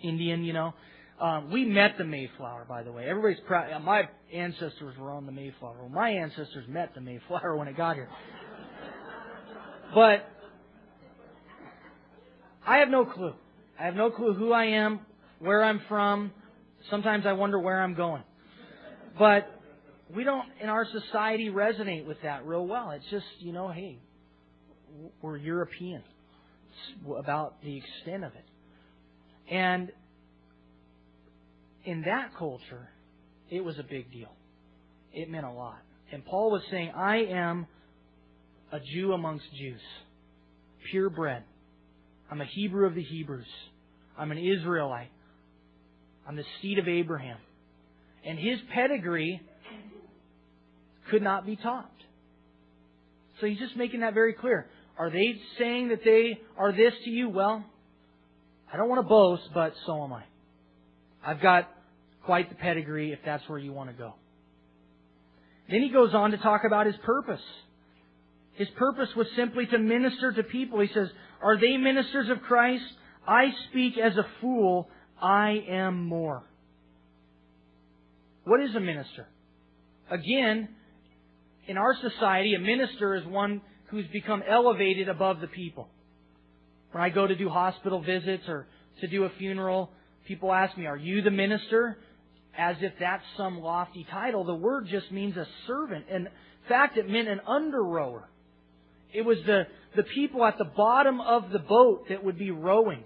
[0.00, 0.74] Indian, you know.
[1.20, 3.06] Um, we met the Mayflower, by the way.
[3.06, 3.82] Everybody's proud.
[3.82, 5.78] My ancestors were on the Mayflower.
[5.80, 8.08] Well, my ancestors met the Mayflower when it got here.
[9.92, 10.28] But
[12.64, 13.34] I have no clue.
[13.78, 15.00] I have no clue who I am,
[15.40, 16.32] where I'm from.
[16.90, 18.22] Sometimes I wonder where I'm going.
[19.18, 19.48] But
[20.14, 22.90] we don't, in our society, resonate with that real well.
[22.90, 23.98] It's just, you know, hey,
[25.20, 26.02] we're European.
[26.68, 29.54] It's about the extent of it.
[29.54, 29.90] And
[31.84, 32.88] in that culture,
[33.50, 34.32] it was a big deal.
[35.12, 35.78] It meant a lot.
[36.10, 37.66] And Paul was saying, I am
[38.70, 39.80] a Jew amongst Jews,
[40.90, 41.42] purebred.
[42.30, 43.46] I'm a Hebrew of the Hebrews.
[44.16, 45.10] I'm an Israelite.
[46.26, 47.38] I'm the seed of Abraham.
[48.24, 49.40] And his pedigree
[51.10, 52.02] could not be topped.
[53.40, 54.66] So he's just making that very clear.
[54.98, 57.28] Are they saying that they are this to you?
[57.28, 57.64] Well,
[58.72, 60.22] I don't want to boast, but so am I.
[61.24, 61.68] I've got
[62.24, 64.14] quite the pedigree if that's where you want to go.
[65.68, 67.40] Then he goes on to talk about his purpose.
[68.54, 70.80] His purpose was simply to minister to people.
[70.80, 71.08] He says,
[71.42, 72.84] Are they ministers of Christ?
[73.26, 74.88] I speak as a fool.
[75.22, 76.42] I am more.
[78.44, 79.28] What is a minister?
[80.10, 80.68] Again,
[81.68, 85.88] in our society, a minister is one who's become elevated above the people.
[86.90, 88.66] When I go to do hospital visits or
[89.00, 89.90] to do a funeral,
[90.26, 91.98] people ask me, Are you the minister?
[92.58, 94.44] As if that's some lofty title.
[94.44, 96.06] The word just means a servant.
[96.10, 96.28] In
[96.68, 98.28] fact, it meant an under rower.
[99.14, 99.62] It was the,
[99.96, 103.04] the people at the bottom of the boat that would be rowing.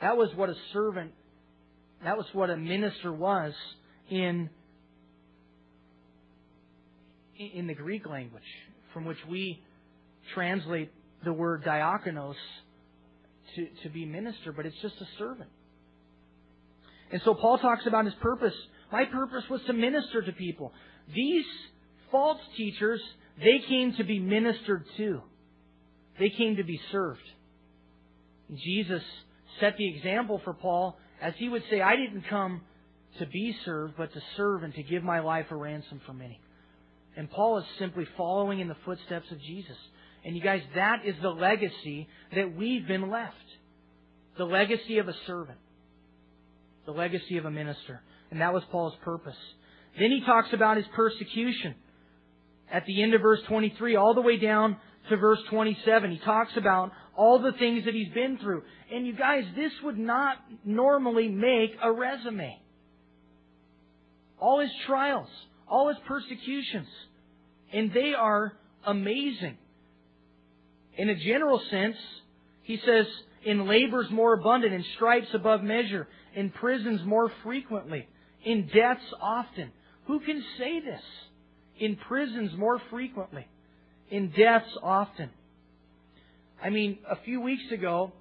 [0.00, 1.12] That was what a servant,
[2.04, 3.52] that was what a minister was
[4.10, 4.48] in,
[7.36, 8.42] in the Greek language,
[8.92, 9.62] from which we
[10.34, 10.92] translate
[11.24, 12.34] the word diakonos
[13.56, 15.50] to, to be minister, but it's just a servant.
[17.10, 18.54] And so Paul talks about his purpose.
[18.92, 20.72] My purpose was to minister to people.
[21.14, 21.46] These
[22.10, 23.00] false teachers,
[23.38, 25.22] they came to be ministered to.
[26.18, 27.22] They came to be served.
[28.54, 29.02] Jesus
[29.60, 32.62] set the example for Paul as he would say, I didn't come
[33.18, 36.40] to be served, but to serve and to give my life a ransom for many.
[37.16, 39.76] And Paul is simply following in the footsteps of Jesus.
[40.24, 43.34] And you guys, that is the legacy that we've been left.
[44.36, 45.58] The legacy of a servant.
[46.86, 48.00] The legacy of a minister.
[48.30, 49.36] And that was Paul's purpose.
[49.98, 51.74] Then he talks about his persecution.
[52.70, 54.76] At the end of verse 23, all the way down
[55.08, 58.62] to verse 27, he talks about all the things that he's been through.
[58.94, 62.56] And you guys, this would not normally make a resume.
[64.38, 65.26] All his trials,
[65.66, 66.86] all his persecutions.
[67.72, 68.52] And they are
[68.86, 69.58] amazing.
[70.96, 71.96] In a general sense,
[72.62, 73.06] he says,
[73.44, 78.06] in labors more abundant, in stripes above measure, in prisons more frequently,
[78.44, 79.72] in deaths often.
[80.06, 81.02] Who can say this?
[81.80, 83.48] In prisons more frequently,
[84.08, 85.30] in deaths often.
[86.62, 88.12] I mean, a few weeks ago,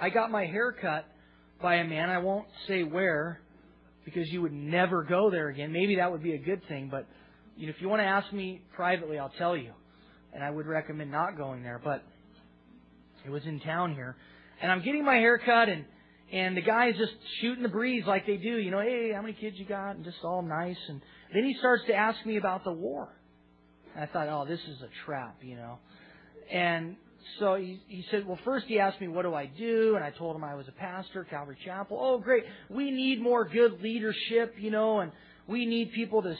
[0.00, 1.06] I got my hair cut
[1.62, 2.10] by a man.
[2.10, 3.40] I won't say where
[4.04, 5.72] because you would never go there again.
[5.72, 7.06] Maybe that would be a good thing, but
[7.56, 9.72] you know, if you want to ask me privately, I'll tell you
[10.32, 11.80] and I would recommend not going there.
[11.82, 12.02] But
[13.24, 14.16] it was in town here,
[14.62, 15.84] and I'm getting my hair cut, and
[16.32, 18.58] and the guy's just shooting the breeze like they do.
[18.58, 19.96] You know, hey, how many kids you got?
[19.96, 20.76] And just all nice.
[20.88, 21.00] And
[21.32, 23.08] then he starts to ask me about the war.
[23.94, 25.78] And I thought, oh, this is a trap, you know.
[26.52, 26.96] And
[27.38, 29.94] so he, he said, well, first he asked me, what do I do?
[29.94, 31.98] And I told him I was a pastor, Calvary Chapel.
[32.00, 32.44] Oh, great.
[32.68, 35.12] We need more good leadership, you know, and
[35.46, 36.34] we need people to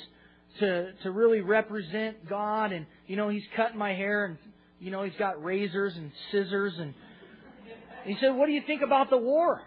[0.61, 2.73] to to really represent God.
[2.73, 4.39] And you know, he's cutting my hair, and
[4.81, 6.75] you know, he's got razors and scissors.
[6.79, 6.95] And
[8.05, 9.63] he said, "What do you think about the war?"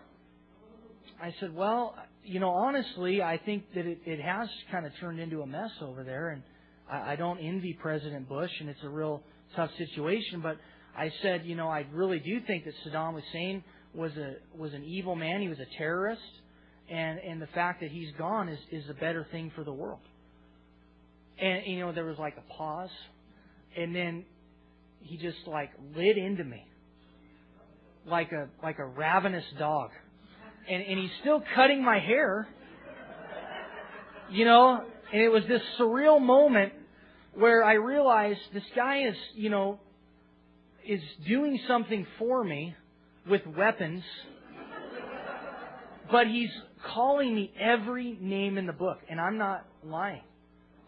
[1.22, 5.20] I said, "Well, you know, honestly, I think that it, it has kind of turned
[5.20, 6.44] into a mess over there, and
[6.90, 9.24] I, I don't envy President Bush, and it's a real
[9.56, 10.42] tough situation.
[10.42, 10.58] But
[10.98, 13.64] I said, you know, I really do think that Saddam Hussein
[13.94, 15.42] was a was an evil man.
[15.42, 16.22] He was a terrorist,
[16.90, 20.00] and and the fact that he's gone is is a better thing for the world.
[21.40, 22.90] And you know, there was like a pause,
[23.78, 24.26] and then
[25.02, 26.66] he just like lit into me,
[28.06, 29.90] like a like a ravenous dog,
[30.70, 32.48] and and he's still cutting my hair.
[34.30, 34.82] You know,
[35.12, 36.74] and it was this surreal moment
[37.34, 39.80] where I realized this guy is, you know,
[40.88, 42.76] is doing something for me
[43.30, 44.04] with weapons,
[46.12, 46.50] but he's
[46.94, 50.24] calling me every name in the book, and I'm not lying.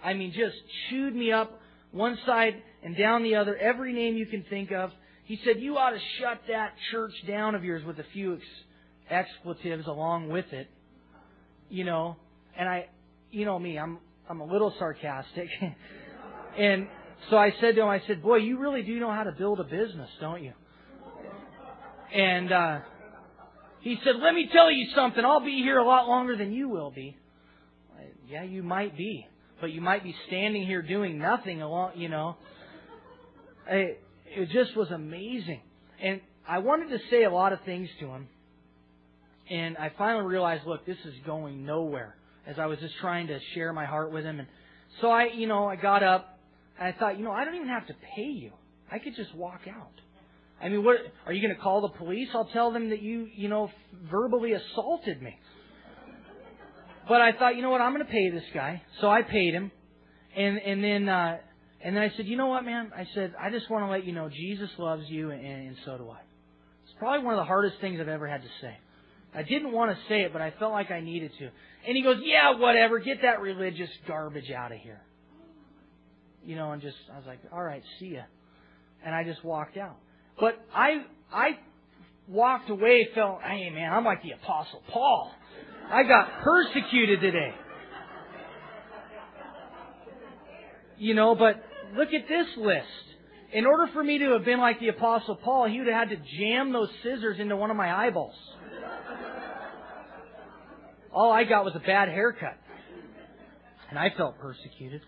[0.03, 0.55] I mean, just
[0.89, 1.59] chewed me up
[1.91, 4.91] one side and down the other, every name you can think of.
[5.25, 8.43] He said, You ought to shut that church down of yours with a few ex-
[9.09, 10.67] expletives along with it.
[11.69, 12.17] You know,
[12.57, 12.87] and I,
[13.31, 15.47] you know me, I'm, I'm a little sarcastic.
[16.57, 16.87] and
[17.29, 19.59] so I said to him, I said, Boy, you really do know how to build
[19.59, 20.53] a business, don't you?
[22.13, 22.79] And, uh,
[23.81, 25.23] he said, Let me tell you something.
[25.23, 27.17] I'll be here a lot longer than you will be.
[27.97, 29.27] I, yeah, you might be
[29.63, 32.35] but you might be standing here doing nothing along, you know.
[33.69, 35.61] It, it just was amazing.
[36.01, 38.27] And I wanted to say a lot of things to him.
[39.49, 42.13] And I finally realized, look, this is going nowhere
[42.45, 44.39] as I was just trying to share my heart with him.
[44.39, 44.49] And
[44.99, 46.32] so I, you know, I got up
[46.83, 48.51] I thought, you know, I don't even have to pay you.
[48.91, 49.91] I could just walk out.
[50.61, 52.29] I mean, what are you going to call the police?
[52.33, 53.69] I'll tell them that you, you know,
[54.09, 55.37] verbally assaulted me.
[57.07, 58.81] But I thought, you know what, I'm going to pay this guy.
[59.01, 59.71] So I paid him.
[60.35, 61.37] And, and then, uh,
[61.83, 62.91] and then I said, you know what, man?
[62.95, 65.97] I said, I just want to let you know Jesus loves you and, and so
[65.97, 66.19] do I.
[66.85, 68.77] It's probably one of the hardest things I've ever had to say.
[69.35, 71.45] I didn't want to say it, but I felt like I needed to.
[71.87, 72.99] And he goes, yeah, whatever.
[72.99, 75.01] Get that religious garbage out of here.
[76.45, 78.23] You know, and just, I was like, all right, see ya.
[79.05, 79.97] And I just walked out.
[80.39, 81.57] But I, I
[82.27, 85.31] walked away, felt, hey man, I'm like the apostle Paul.
[85.91, 87.53] I got persecuted today.
[90.97, 91.61] You know, but
[91.95, 92.87] look at this list.
[93.51, 96.17] In order for me to have been like the Apostle Paul, he would have had
[96.17, 98.33] to jam those scissors into one of my eyeballs.
[101.13, 102.57] All I got was a bad haircut.
[103.91, 105.01] And I felt persecuted.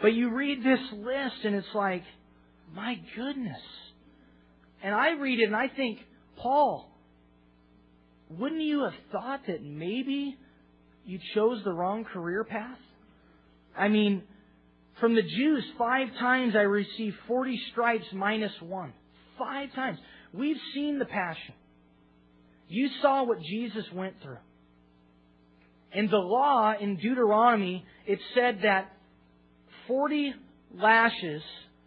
[0.00, 2.02] But you read this list and it's like,
[2.74, 3.60] my goodness.
[4.82, 5.98] And I read it and I think,
[6.36, 6.90] Paul,
[8.30, 10.36] wouldn't you have thought that maybe
[11.04, 12.78] you chose the wrong career path?
[13.76, 14.22] I mean,
[15.00, 18.92] from the Jews, five times I received 40 stripes minus one.
[19.38, 19.98] Five times.
[20.32, 21.54] We've seen the passion.
[22.68, 24.38] You saw what Jesus went through.
[25.92, 28.92] In the law, in Deuteronomy, it said that
[29.86, 30.34] 40
[30.74, 31.42] lashes,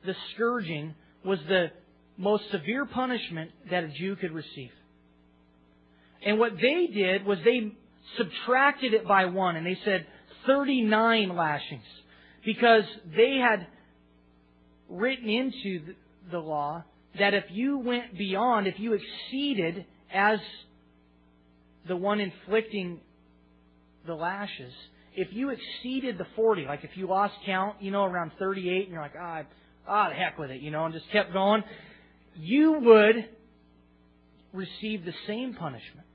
[0.06, 1.68] the scourging, was the
[2.18, 4.72] most severe punishment that a Jew could receive.
[6.26, 7.72] And what they did was they
[8.18, 10.06] subtracted it by one and they said
[10.46, 11.84] 39 lashings
[12.46, 12.84] because
[13.16, 13.68] they had
[14.90, 15.94] written into
[16.32, 16.84] the law
[17.18, 20.40] that if you went beyond, if you exceeded as
[21.88, 23.00] the one inflicting
[24.06, 24.74] the lashes,
[25.16, 28.92] if you exceeded the 40, like if you lost count, you know, around 38 and
[28.94, 29.44] you're like, ah,
[29.88, 31.64] ah, the heck with it, you know, and just kept going,
[32.36, 33.30] you would
[34.54, 36.08] receive the same punishment.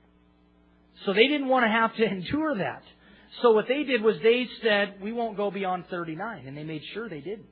[1.05, 2.83] So they didn't want to have to endure that.
[3.41, 6.47] So what they did was they said, we won't go beyond 39.
[6.47, 7.47] And they made sure they didn't.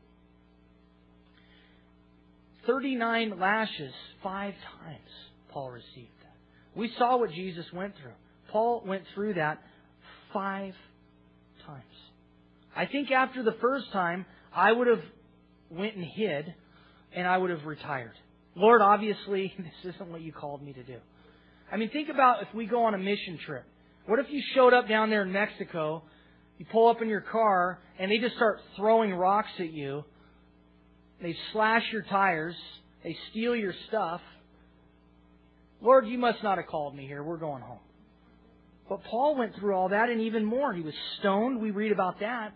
[2.66, 5.10] 39 lashes, five times
[5.50, 6.36] Paul received that.
[6.76, 8.14] We saw what Jesus went through.
[8.52, 9.62] Paul went through that
[10.34, 10.76] five times.
[12.76, 15.04] I think after the first time, I would have
[15.70, 16.54] went and hid
[17.16, 18.14] and I would have retired.
[18.56, 20.98] Lord, obviously, this isn't what you called me to do.
[21.72, 23.66] I mean, think about if we go on a mission trip.
[24.06, 26.04] What if you showed up down there in Mexico,
[26.58, 30.04] you pull up in your car, and they just start throwing rocks at you?
[31.22, 32.56] They slash your tires,
[33.04, 34.22] they steal your stuff.
[35.82, 37.24] Lord, you must not have called me here.
[37.24, 37.80] We're going home.
[38.94, 40.72] But Paul went through all that and even more.
[40.72, 41.60] He was stoned.
[41.60, 42.54] We read about that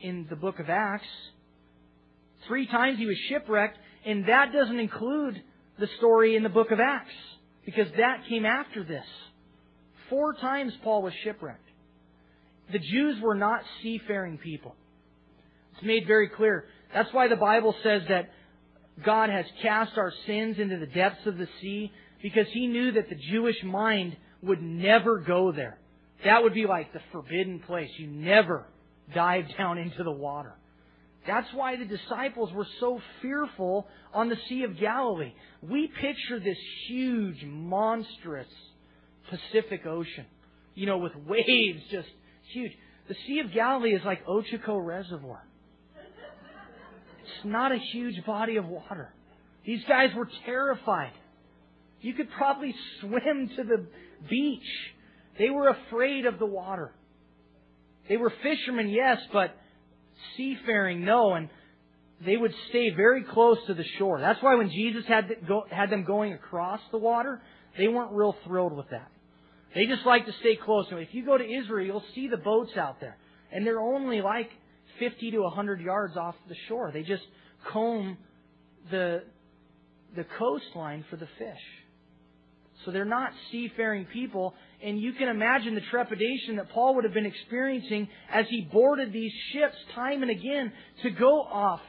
[0.00, 1.06] in the book of Acts.
[2.48, 5.40] Three times he was shipwrecked, and that doesn't include
[5.78, 7.14] the story in the book of Acts
[7.64, 9.04] because that came after this.
[10.10, 11.68] Four times Paul was shipwrecked.
[12.72, 14.74] The Jews were not seafaring people.
[15.74, 16.64] It's made very clear.
[16.92, 18.30] That's why the Bible says that
[19.04, 21.92] God has cast our sins into the depths of the sea
[22.24, 25.78] because he knew that the Jewish mind would never go there.
[26.24, 27.90] That would be like the forbidden place.
[27.98, 28.66] You never
[29.14, 30.54] dive down into the water.
[31.26, 35.32] That's why the disciples were so fearful on the Sea of Galilee.
[35.60, 36.56] We picture this
[36.88, 38.46] huge, monstrous
[39.28, 40.24] Pacific Ocean,
[40.74, 42.08] you know, with waves just
[42.52, 42.72] huge.
[43.08, 45.44] The Sea of Galilee is like Ochoco Reservoir.
[45.96, 49.12] It's not a huge body of water.
[49.66, 51.12] These guys were terrified.
[52.00, 53.86] You could probably swim to the
[54.28, 54.62] beach.
[55.38, 56.92] They were afraid of the water.
[58.08, 59.56] They were fishermen, yes, but
[60.36, 61.48] seafaring, no, and
[62.24, 64.20] they would stay very close to the shore.
[64.20, 67.40] That's why when Jesus had, go, had them going across the water,
[67.76, 69.10] they weren't real thrilled with that.
[69.74, 70.86] They just like to stay close.
[70.90, 73.16] And If you go to Israel, you'll see the boats out there,
[73.52, 74.50] and they're only like
[74.98, 76.90] 50 to 100 yards off the shore.
[76.92, 77.22] They just
[77.70, 78.18] comb
[78.90, 79.22] the
[80.16, 81.60] the coastline for the fish.
[82.84, 87.14] So they're not seafaring people, and you can imagine the trepidation that Paul would have
[87.14, 90.72] been experiencing as he boarded these ships time and again
[91.02, 91.80] to go off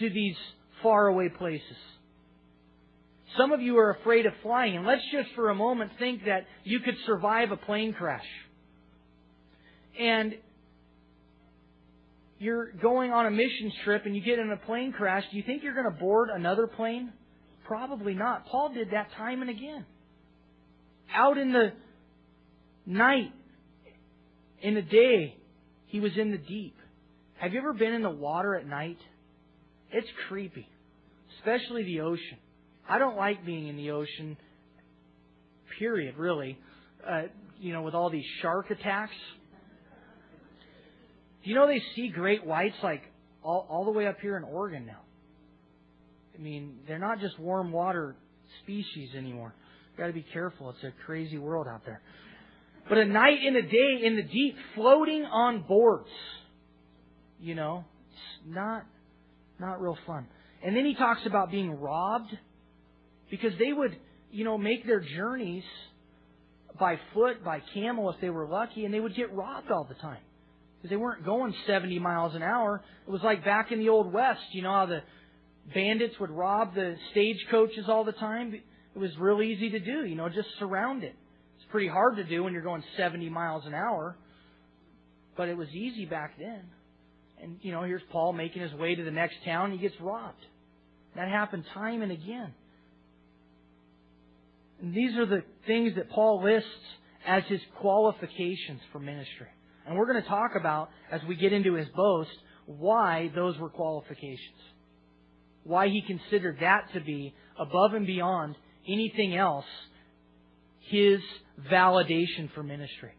[0.00, 0.36] to these
[0.82, 1.76] faraway places.
[3.36, 6.46] Some of you are afraid of flying, and let's just for a moment think that
[6.64, 8.26] you could survive a plane crash.
[9.98, 10.34] And
[12.38, 15.44] you're going on a missions trip and you get in a plane crash, do you
[15.44, 17.12] think you're going to board another plane?
[17.64, 18.46] Probably not.
[18.46, 19.86] Paul did that time and again.
[21.14, 21.72] Out in the
[22.86, 23.32] night,
[24.60, 25.36] in the day,
[25.86, 26.76] he was in the deep.
[27.38, 28.98] Have you ever been in the water at night?
[29.90, 30.68] It's creepy,
[31.38, 32.38] especially the ocean.
[32.88, 34.36] I don't like being in the ocean,
[35.78, 36.58] period, really.
[37.06, 37.22] Uh,
[37.58, 39.12] you know, with all these shark attacks.
[41.42, 43.02] Do you know they see great whites like
[43.42, 45.00] all, all the way up here in Oregon now?
[46.36, 48.16] I mean, they're not just warm water
[48.62, 49.54] species anymore.
[49.98, 50.70] Got to be careful.
[50.70, 52.00] It's a crazy world out there.
[52.88, 56.08] But a night and a day in the deep, floating on boards.
[57.40, 58.84] You know, it's not
[59.58, 60.26] not real fun.
[60.64, 62.36] And then he talks about being robbed
[63.30, 63.96] because they would,
[64.30, 65.64] you know, make their journeys
[66.78, 69.94] by foot, by camel if they were lucky, and they would get robbed all the
[69.94, 70.20] time
[70.76, 72.82] because they weren't going 70 miles an hour.
[73.06, 75.02] It was like back in the old west, you know how the
[75.72, 78.60] bandits would rob the stagecoaches all the time.
[78.94, 81.14] It was real easy to do, you know, just surround it.
[81.56, 84.16] It's pretty hard to do when you're going 70 miles an hour,
[85.36, 86.62] but it was easy back then.
[87.42, 90.44] And, you know, here's Paul making his way to the next town, he gets robbed.
[91.16, 92.54] That happened time and again.
[94.80, 96.68] And these are the things that Paul lists
[97.26, 99.48] as his qualifications for ministry.
[99.86, 102.30] And we're going to talk about, as we get into his boast,
[102.66, 104.58] why those were qualifications.
[105.64, 108.56] Why he considered that to be above and beyond
[108.86, 109.64] anything else
[110.88, 111.20] his
[111.70, 113.12] validation for ministry.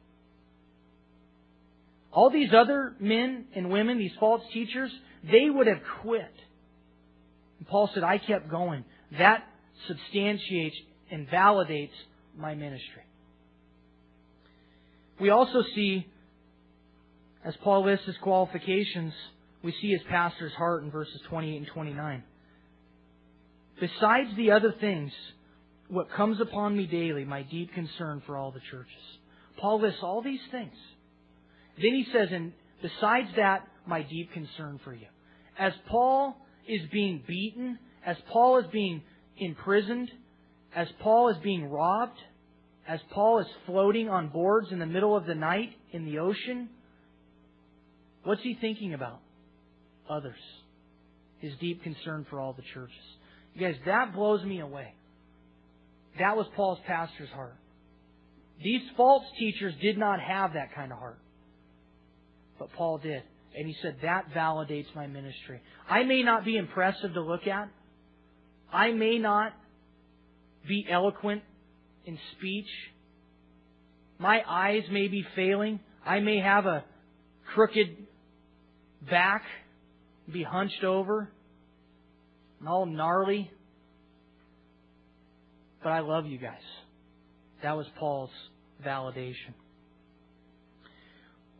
[2.11, 4.91] All these other men and women, these false teachers,
[5.23, 6.31] they would have quit.
[7.59, 8.85] And Paul said, I kept going.
[9.17, 9.43] That
[9.87, 10.75] substantiates
[11.09, 11.89] and validates
[12.37, 13.03] my ministry.
[15.19, 16.05] We also see,
[17.43, 19.13] as Paul lists his qualifications,
[19.63, 22.23] we see his pastor's heart in verses 28 and 29.
[23.79, 25.11] Besides the other things
[25.89, 28.93] what comes upon me daily, my deep concern for all the churches.
[29.57, 30.73] Paul lists all these things.
[31.77, 35.07] Then he says, and besides that, my deep concern for you.
[35.57, 36.35] As Paul
[36.67, 39.01] is being beaten, as Paul is being
[39.37, 40.09] imprisoned,
[40.75, 42.19] as Paul is being robbed,
[42.87, 46.69] as Paul is floating on boards in the middle of the night in the ocean,
[48.23, 49.19] what's he thinking about?
[50.09, 50.39] Others.
[51.39, 52.95] His deep concern for all the churches.
[53.53, 54.93] You guys, that blows me away.
[56.19, 57.55] That was Paul's pastor's heart.
[58.63, 61.19] These false teachers did not have that kind of heart.
[62.59, 63.23] But Paul did.
[63.55, 65.61] And he said, that validates my ministry.
[65.89, 67.69] I may not be impressive to look at.
[68.71, 69.53] I may not
[70.67, 71.43] be eloquent
[72.05, 72.67] in speech.
[74.17, 75.79] My eyes may be failing.
[76.05, 76.83] I may have a
[77.53, 77.97] crooked
[79.09, 79.43] back,
[80.31, 81.29] be hunched over,
[82.59, 83.51] and all gnarly.
[85.83, 86.61] But I love you guys.
[87.61, 88.31] That was Paul's
[88.85, 89.53] validation.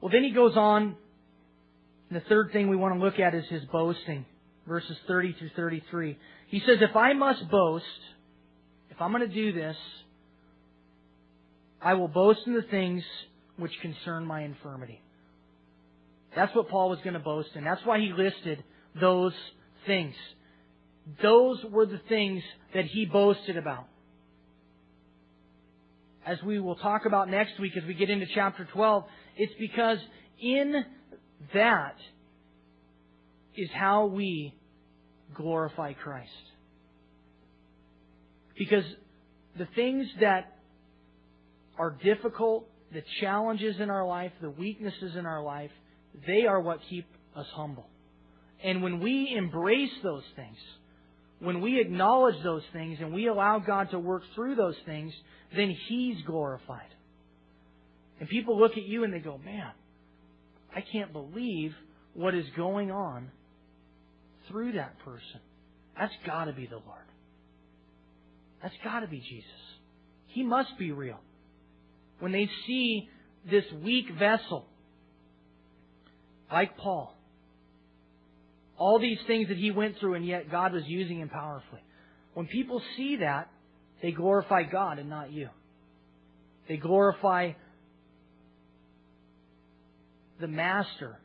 [0.02, 0.96] Well, then he goes on.
[2.12, 4.26] The third thing we want to look at is his boasting.
[4.68, 6.18] Verses 30 through 33.
[6.48, 7.86] He says, If I must boast,
[8.90, 9.76] if I'm going to do this,
[11.82, 13.04] I will boast in the things
[13.58, 15.02] which concern my infirmity.
[16.36, 17.64] That's what Paul was going to boast in.
[17.64, 18.64] That's why he listed
[19.00, 19.34] those
[19.86, 20.16] things.
[21.22, 22.42] Those were the things
[22.74, 23.88] that he boasted about.
[26.26, 29.04] As we will talk about next week as we get into chapter 12,
[29.38, 29.98] it's because
[30.42, 30.84] in
[31.54, 31.96] that
[33.56, 34.54] is how we
[35.34, 36.30] glorify Christ.
[38.58, 38.86] Because
[39.58, 40.58] the things that
[41.78, 45.72] are difficult, the challenges in our life, the weaknesses in our life,
[46.28, 47.06] they are what keep
[47.36, 47.88] us humble.
[48.64, 50.58] And when we embrace those things,
[51.44, 55.14] when we acknowledge those things and we allow God to work through those things,
[55.56, 56.88] then He's glorified.
[58.20, 59.72] And people look at you and they go, man,
[60.74, 61.74] I can't believe
[62.14, 63.30] what is going on
[64.48, 65.42] through that person.
[66.00, 67.08] That's got to be the Lord.
[68.62, 69.50] That's got to be Jesus.
[70.28, 71.20] He must be real.
[72.20, 73.10] When they see
[73.50, 74.66] this weak vessel,
[76.52, 77.18] like Paul,
[78.84, 81.82] all these things that he went through, and yet God was using him powerfully.
[82.34, 83.50] When people see that,
[84.02, 85.48] they glorify God and not you.
[86.68, 87.54] They glorify
[90.42, 91.18] the master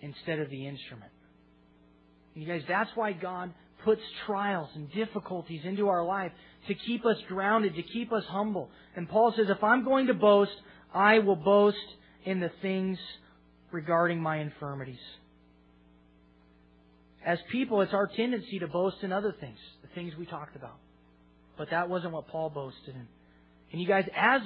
[0.00, 1.12] instead of the instrument.
[2.34, 3.52] You guys, that's why God
[3.84, 6.32] puts trials and difficulties into our life
[6.68, 8.70] to keep us grounded, to keep us humble.
[8.96, 10.56] And Paul says, if I'm going to boast,
[10.94, 11.76] I will boast
[12.24, 12.98] in the things
[13.70, 15.04] regarding my infirmities.
[17.24, 20.76] As people, it's our tendency to boast in other things, the things we talked about.
[21.56, 23.06] But that wasn't what Paul boasted in.
[23.72, 24.42] And you guys, as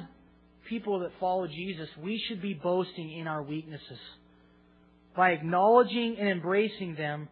[0.68, 3.98] people that follow Jesus, we should be boasting in our weaknesses.
[5.16, 7.28] By acknowledging and embracing them,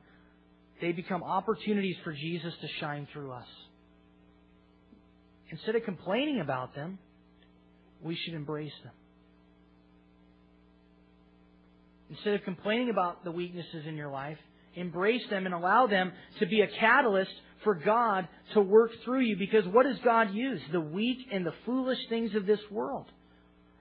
[0.81, 3.47] they become opportunities for Jesus to shine through us.
[5.51, 6.99] Instead of complaining about them,
[8.03, 8.93] we should embrace them.
[12.11, 14.39] Instead of complaining about the weaknesses in your life,
[14.77, 17.33] embrace them and allow them to be a catalyst
[17.65, 19.37] for God to work through you.
[19.37, 20.61] Because what does God use?
[20.73, 23.07] The weak and the foolish things of this world.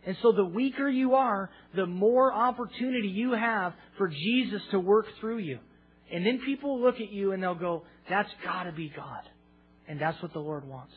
[0.05, 5.05] And so the weaker you are, the more opportunity you have for Jesus to work
[5.19, 5.59] through you.
[6.11, 9.21] And then people will look at you and they'll go, that's gotta be God.
[9.87, 10.93] And that's what the Lord wants.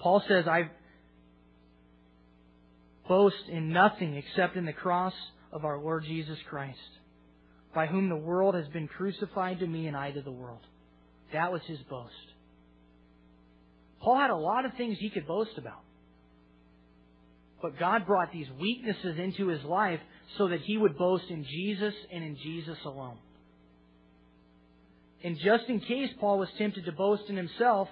[0.00, 0.70] Paul says, I
[3.08, 5.14] boast in nothing except in the cross
[5.52, 6.78] of our Lord Jesus Christ,
[7.74, 10.60] by whom the world has been crucified to me and I to the world.
[11.32, 12.12] That was his boast.
[14.00, 15.82] Paul had a lot of things he could boast about.
[17.60, 20.00] But God brought these weaknesses into his life
[20.36, 23.18] so that he would boast in Jesus and in Jesus alone.
[25.24, 27.88] And just in case Paul was tempted to boast in himself,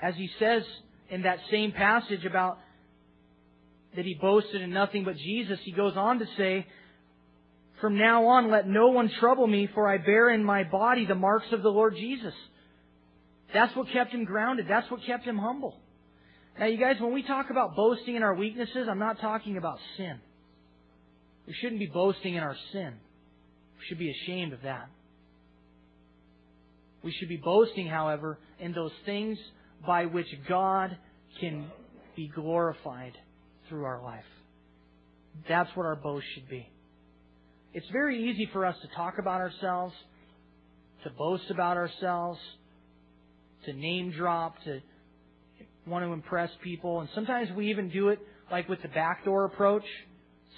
[0.00, 0.62] as he says
[1.10, 2.58] in that same passage about
[3.96, 6.66] that he boasted in nothing but Jesus, he goes on to say,
[7.80, 11.14] From now on, let no one trouble me, for I bear in my body the
[11.14, 12.34] marks of the Lord Jesus.
[13.52, 14.66] That's what kept him grounded.
[14.68, 15.76] That's what kept him humble.
[16.58, 19.78] Now, you guys, when we talk about boasting in our weaknesses, I'm not talking about
[19.96, 20.20] sin.
[21.46, 22.94] We shouldn't be boasting in our sin.
[23.78, 24.88] We should be ashamed of that.
[27.02, 29.38] We should be boasting, however, in those things
[29.86, 30.96] by which God
[31.40, 31.66] can
[32.14, 33.16] be glorified
[33.70, 34.24] through our life.
[35.48, 36.68] That's what our boast should be.
[37.72, 39.94] It's very easy for us to talk about ourselves,
[41.04, 42.38] to boast about ourselves,
[43.64, 44.80] to name drop, to
[45.86, 47.00] want to impress people.
[47.00, 48.18] And sometimes we even do it
[48.50, 49.84] like with the backdoor approach.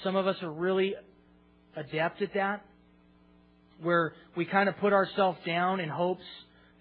[0.02, 0.94] Some of us are really
[1.76, 2.64] adept at that,
[3.82, 6.24] where we kind of put ourselves down in hopes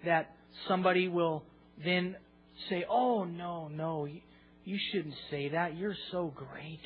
[0.04, 0.34] that
[0.66, 1.44] somebody will
[1.84, 2.16] then
[2.68, 4.08] say, Oh, no, no,
[4.64, 5.76] you shouldn't say that.
[5.76, 6.80] You're so great.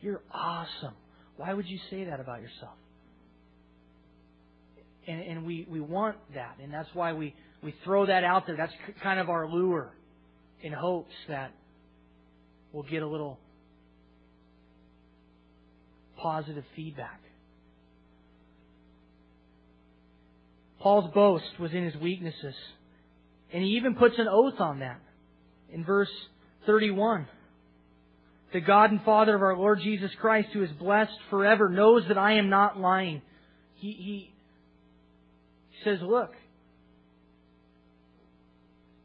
[0.00, 0.94] You're awesome.
[1.36, 2.74] Why would you say that about yourself?
[5.06, 8.56] And, and we, we want that, and that's why we, we throw that out there.
[8.56, 8.72] That's
[9.02, 9.92] kind of our lure
[10.62, 11.52] in hopes that
[12.72, 13.38] we'll get a little
[16.18, 17.20] positive feedback.
[20.80, 22.54] Paul's boast was in his weaknesses.
[23.52, 25.00] And he even puts an oath on that
[25.72, 26.10] in verse
[26.68, 27.26] 31.
[28.52, 32.18] The God and Father of our Lord Jesus Christ, who is blessed forever, knows that
[32.18, 33.22] I am not lying.
[33.76, 34.34] He, he
[35.82, 36.32] says, Look,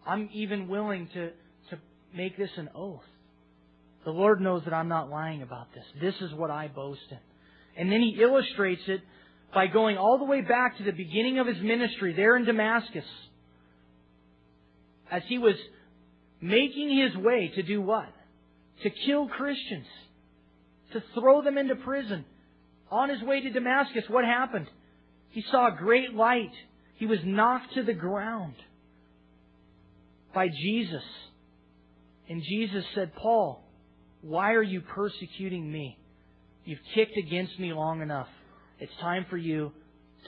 [0.06, 1.30] I'm even willing to,
[1.70, 1.80] to
[2.14, 3.00] make this an oath.
[4.04, 5.86] The Lord knows that I'm not lying about this.
[6.02, 7.18] This is what I boast in.
[7.78, 9.00] And then he illustrates it
[9.54, 13.06] by going all the way back to the beginning of his ministry there in Damascus.
[15.10, 15.56] As he was
[16.44, 18.10] making his way to do what?
[18.84, 19.88] To kill Christians.
[20.92, 22.26] To throw them into prison.
[22.92, 24.68] On his way to Damascus, what happened?
[25.30, 26.52] He saw a great light.
[26.98, 28.56] He was knocked to the ground
[30.36, 31.04] by Jesus.
[32.30, 33.64] And Jesus said, Paul,
[34.22, 35.98] why are you persecuting me?
[36.66, 38.28] You've kicked against me long enough.
[38.80, 39.72] It's time for you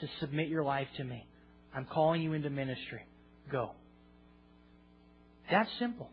[0.00, 1.26] to submit your life to me.
[1.74, 3.02] I'm calling you into ministry.
[3.52, 3.72] Go.
[5.50, 6.10] That's simple.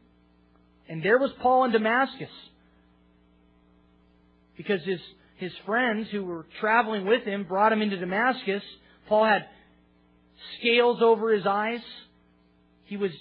[0.87, 2.29] And there was Paul in Damascus.
[4.57, 4.99] Because his,
[5.37, 8.61] his friends who were traveling with him brought him into Damascus.
[9.07, 9.45] Paul had
[10.59, 11.81] scales over his eyes.
[12.85, 13.11] He was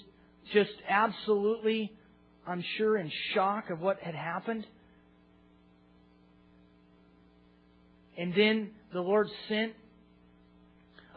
[0.53, 1.91] just absolutely,
[2.47, 4.65] I'm sure, in shock of what had happened.
[8.17, 9.73] And then the Lord sent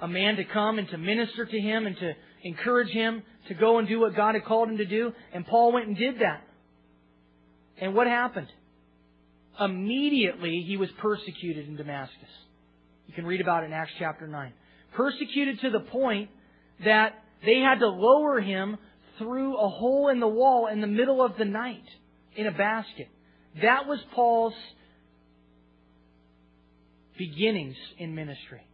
[0.00, 2.12] a man to come and to minister to him and to
[2.44, 5.12] encourage him to go and do what God had called him to do.
[5.32, 6.42] And Paul went and did that.
[7.80, 8.48] And what happened?
[9.58, 12.28] Immediately he was persecuted in Damascus.
[13.06, 14.52] You can read about it in Acts chapter 9.
[14.94, 16.30] Persecuted to the point
[16.84, 18.76] that they had to lower him
[19.18, 21.84] through a hole in the wall in the middle of the night
[22.34, 23.08] in a basket.
[23.62, 24.54] That was Paul's
[27.16, 28.66] beginnings in ministry.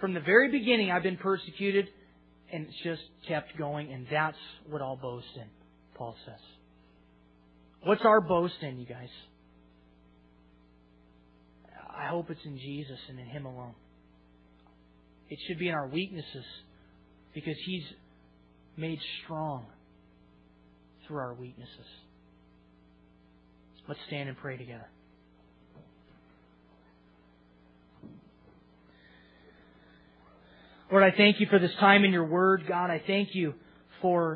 [0.00, 1.88] From the very beginning, I've been persecuted,
[2.52, 4.36] and it's just kept going, and that's
[4.68, 5.46] what I'll boast in,
[5.94, 6.40] Paul says.
[7.82, 9.08] What's our boast in, you guys?
[11.96, 13.74] I hope it's in Jesus and in Him alone.
[15.28, 16.44] It should be in our weaknesses
[17.34, 17.84] because He's
[18.76, 19.66] made strong
[21.06, 21.86] through our weaknesses.
[23.88, 24.88] Let's stand and pray together.
[30.90, 32.64] Lord, I thank you for this time in your word.
[32.68, 33.54] God, I thank you
[34.00, 34.34] for